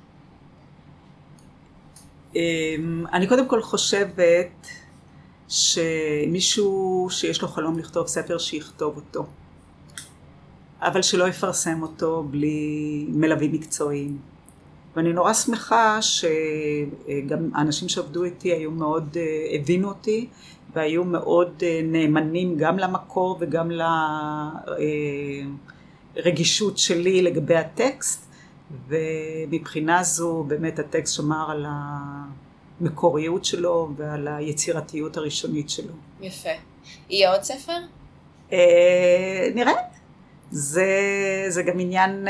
אמ, 2.35 3.05
אני 3.13 3.27
קודם 3.27 3.47
כל 3.47 3.61
חושבת 3.61 4.67
שמישהו 5.47 7.07
שיש 7.11 7.41
לו 7.41 7.47
חלום 7.47 7.79
לכתוב 7.79 8.07
ספר 8.07 8.37
שיכתוב 8.37 8.95
אותו, 8.95 9.25
אבל 10.81 11.01
שלא 11.01 11.27
יפרסם 11.27 11.81
אותו 11.81 12.23
בלי 12.31 13.05
מלווים 13.09 13.51
מקצועיים. 13.51 14.17
ואני 14.95 15.13
נורא 15.13 15.33
שמחה 15.33 15.99
שגם 16.01 17.49
האנשים 17.53 17.89
שעבדו 17.89 18.23
איתי 18.23 18.51
היו 18.53 18.71
מאוד, 18.71 19.17
אה, 19.17 19.55
הבינו 19.59 19.87
אותי 19.87 20.27
והיו 20.73 21.03
מאוד 21.03 21.53
אה, 21.63 21.81
נאמנים 21.83 22.57
גם 22.57 22.79
למקור 22.79 23.37
וגם 23.39 23.71
לרגישות 26.15 26.77
שלי 26.77 27.21
לגבי 27.21 27.55
הטקסט 27.55 28.24
ומבחינה 28.87 30.03
זו 30.03 30.43
באמת 30.47 30.79
הטקסט 30.79 31.15
שמר 31.15 31.51
על 31.51 31.65
המקוריות 32.81 33.45
שלו 33.45 33.89
ועל 33.97 34.27
היצירתיות 34.27 35.17
הראשונית 35.17 35.69
שלו. 35.69 35.93
יפה. 36.21 36.49
יהיה 37.09 37.31
עוד 37.31 37.43
ספר? 37.43 37.77
אה, 38.53 39.49
נראה. 39.55 39.73
זה, 40.51 40.85
זה 41.49 41.63
גם 41.63 41.79
עניין... 41.79 42.27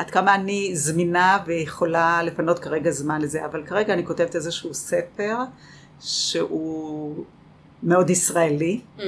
עד 0.00 0.10
כמה 0.10 0.34
אני 0.34 0.70
זמינה 0.76 1.38
ויכולה 1.46 2.22
לפנות 2.22 2.58
כרגע 2.58 2.90
זמן 2.90 3.20
לזה, 3.20 3.44
אבל 3.44 3.66
כרגע 3.66 3.94
אני 3.94 4.06
כותבת 4.06 4.36
איזשהו 4.36 4.74
ספר 4.74 5.36
שהוא 6.00 7.24
מאוד 7.82 8.10
ישראלי, 8.10 8.80
mm. 8.98 9.02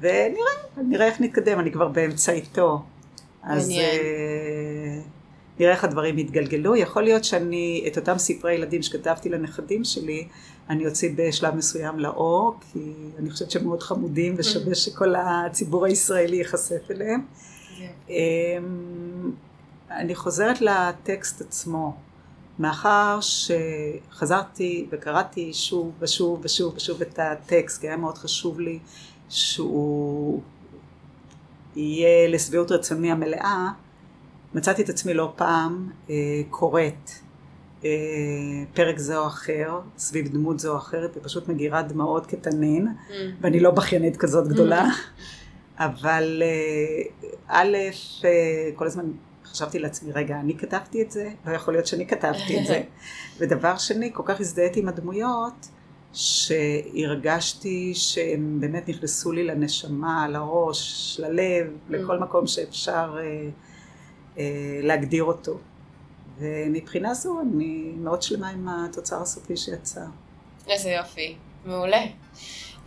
ונראה, 0.00 0.52
נראה 0.76 1.06
איך 1.06 1.20
נתקדם, 1.20 1.60
אני 1.60 1.72
כבר 1.72 1.88
באמצעיתו. 1.88 2.82
אז 3.46 3.70
uh, 3.70 3.74
נראה 5.60 5.72
איך 5.72 5.84
הדברים 5.84 6.18
יתגלגלו. 6.18 6.76
יכול 6.76 7.02
להיות 7.02 7.24
שאני, 7.24 7.84
את 7.86 7.96
אותם 7.96 8.18
ספרי 8.18 8.54
ילדים 8.54 8.82
שכתבתי 8.82 9.28
לנכדים 9.28 9.84
שלי, 9.84 10.28
אני 10.70 10.86
אוציא 10.86 11.10
בשלב 11.16 11.54
מסוים 11.54 11.98
לאור, 11.98 12.54
כי 12.72 12.92
אני 13.18 13.30
חושבת 13.30 13.50
שהם 13.50 13.64
מאוד 13.64 13.82
חמודים 13.82 14.34
ושווה 14.38 14.72
mm. 14.72 14.74
שכל 14.74 15.14
הציבור 15.14 15.84
הישראלי 15.84 16.36
ייחשף 16.36 16.90
אליהם. 16.90 17.20
אמ, 18.08 18.14
אני 19.90 20.14
חוזרת 20.14 20.60
לטקסט 20.60 21.40
עצמו, 21.40 21.96
מאחר 22.58 23.18
שחזרתי 23.20 24.86
וקראתי 24.90 25.52
שוב 25.52 25.92
ושוב 25.98 26.40
ושוב 26.42 26.74
ושוב 26.76 27.02
את 27.02 27.18
הטקסט, 27.18 27.80
כי 27.80 27.86
היה 27.86 27.96
מאוד 27.96 28.18
חשוב 28.18 28.60
לי 28.60 28.78
שהוא 29.28 30.40
יהיה 31.76 32.28
לשביעות 32.28 32.72
רצוני 32.72 33.12
המלאה, 33.12 33.68
מצאתי 34.54 34.82
את 34.82 34.88
עצמי 34.88 35.14
לא 35.14 35.32
פעם 35.36 35.90
אה, 36.10 36.14
קוראת 36.50 37.10
אה, 37.84 37.90
פרק 38.74 38.98
זה 38.98 39.18
או 39.18 39.26
אחר, 39.26 39.80
סביב 39.98 40.28
דמות 40.28 40.58
זו 40.58 40.72
או 40.72 40.78
אחרת, 40.78 41.16
ופשוט 41.16 41.48
מגירה 41.48 41.82
דמעות 41.82 42.26
כתנין, 42.26 42.88
mm. 42.88 43.12
ואני 43.40 43.60
לא 43.60 43.70
בכיינית 43.70 44.16
כזאת 44.16 44.48
גדולה, 44.48 44.84
mm. 44.84 45.20
אבל 45.84 46.42
אה, 46.44 47.02
א', 47.48 47.76
אה, 48.24 48.70
כל 48.74 48.86
הזמן 48.86 49.04
חשבתי 49.44 49.78
לעצמי, 49.78 50.12
רגע, 50.12 50.40
אני 50.40 50.58
כתבתי 50.58 51.02
את 51.02 51.10
זה? 51.10 51.30
לא 51.46 51.52
יכול 51.52 51.74
להיות 51.74 51.86
שאני 51.86 52.06
כתבתי 52.06 52.60
את 52.60 52.66
זה. 52.66 52.82
ודבר 53.38 53.76
שני, 53.76 54.10
כל 54.12 54.22
כך 54.26 54.40
הזדהיתי 54.40 54.80
עם 54.80 54.88
הדמויות, 54.88 55.68
שהרגשתי 56.14 57.94
שהם 57.94 58.60
באמת 58.60 58.88
נכנסו 58.88 59.32
לי 59.32 59.44
לנשמה, 59.44 60.28
לראש, 60.28 61.16
ללב, 61.20 61.66
לכל 61.88 62.18
mm. 62.18 62.22
מקום 62.22 62.46
שאפשר 62.46 63.16
אה, 63.18 63.48
אה, 64.38 64.80
להגדיר 64.82 65.24
אותו. 65.24 65.58
ומבחינה 66.38 67.14
זו 67.14 67.40
אני 67.40 67.92
מאוד 67.96 68.22
שלמה 68.22 68.48
עם 68.48 68.68
התוצר 68.68 69.22
הסופי 69.22 69.56
שיצא. 69.56 70.00
איזה 70.68 70.90
יופי, 70.90 71.36
מעולה. 71.64 72.02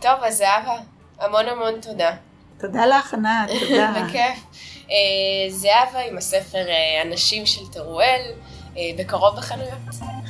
טוב, 0.00 0.20
אז 0.22 0.36
זהבה, 0.36 0.76
המון 1.18 1.46
המון 1.46 1.80
תודה. 1.80 2.16
תודה 2.58 2.86
לך, 2.86 3.14
ענת, 3.14 3.50
תודה. 3.60 4.04
בכיף. 4.04 4.44
אה, 4.90 5.50
זהבה 5.50 6.00
עם 6.10 6.18
הספר 6.18 6.66
הנשים 7.02 7.46
של 7.46 7.66
טרואל, 7.72 8.22
אה, 8.76 8.82
בקרוב 8.98 9.36
בחנויות. 9.36 9.78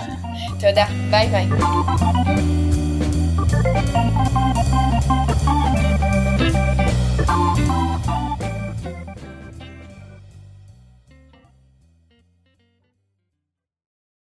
תודה, 0.61 0.87
ביי 1.11 1.26
ביי. 1.26 2.47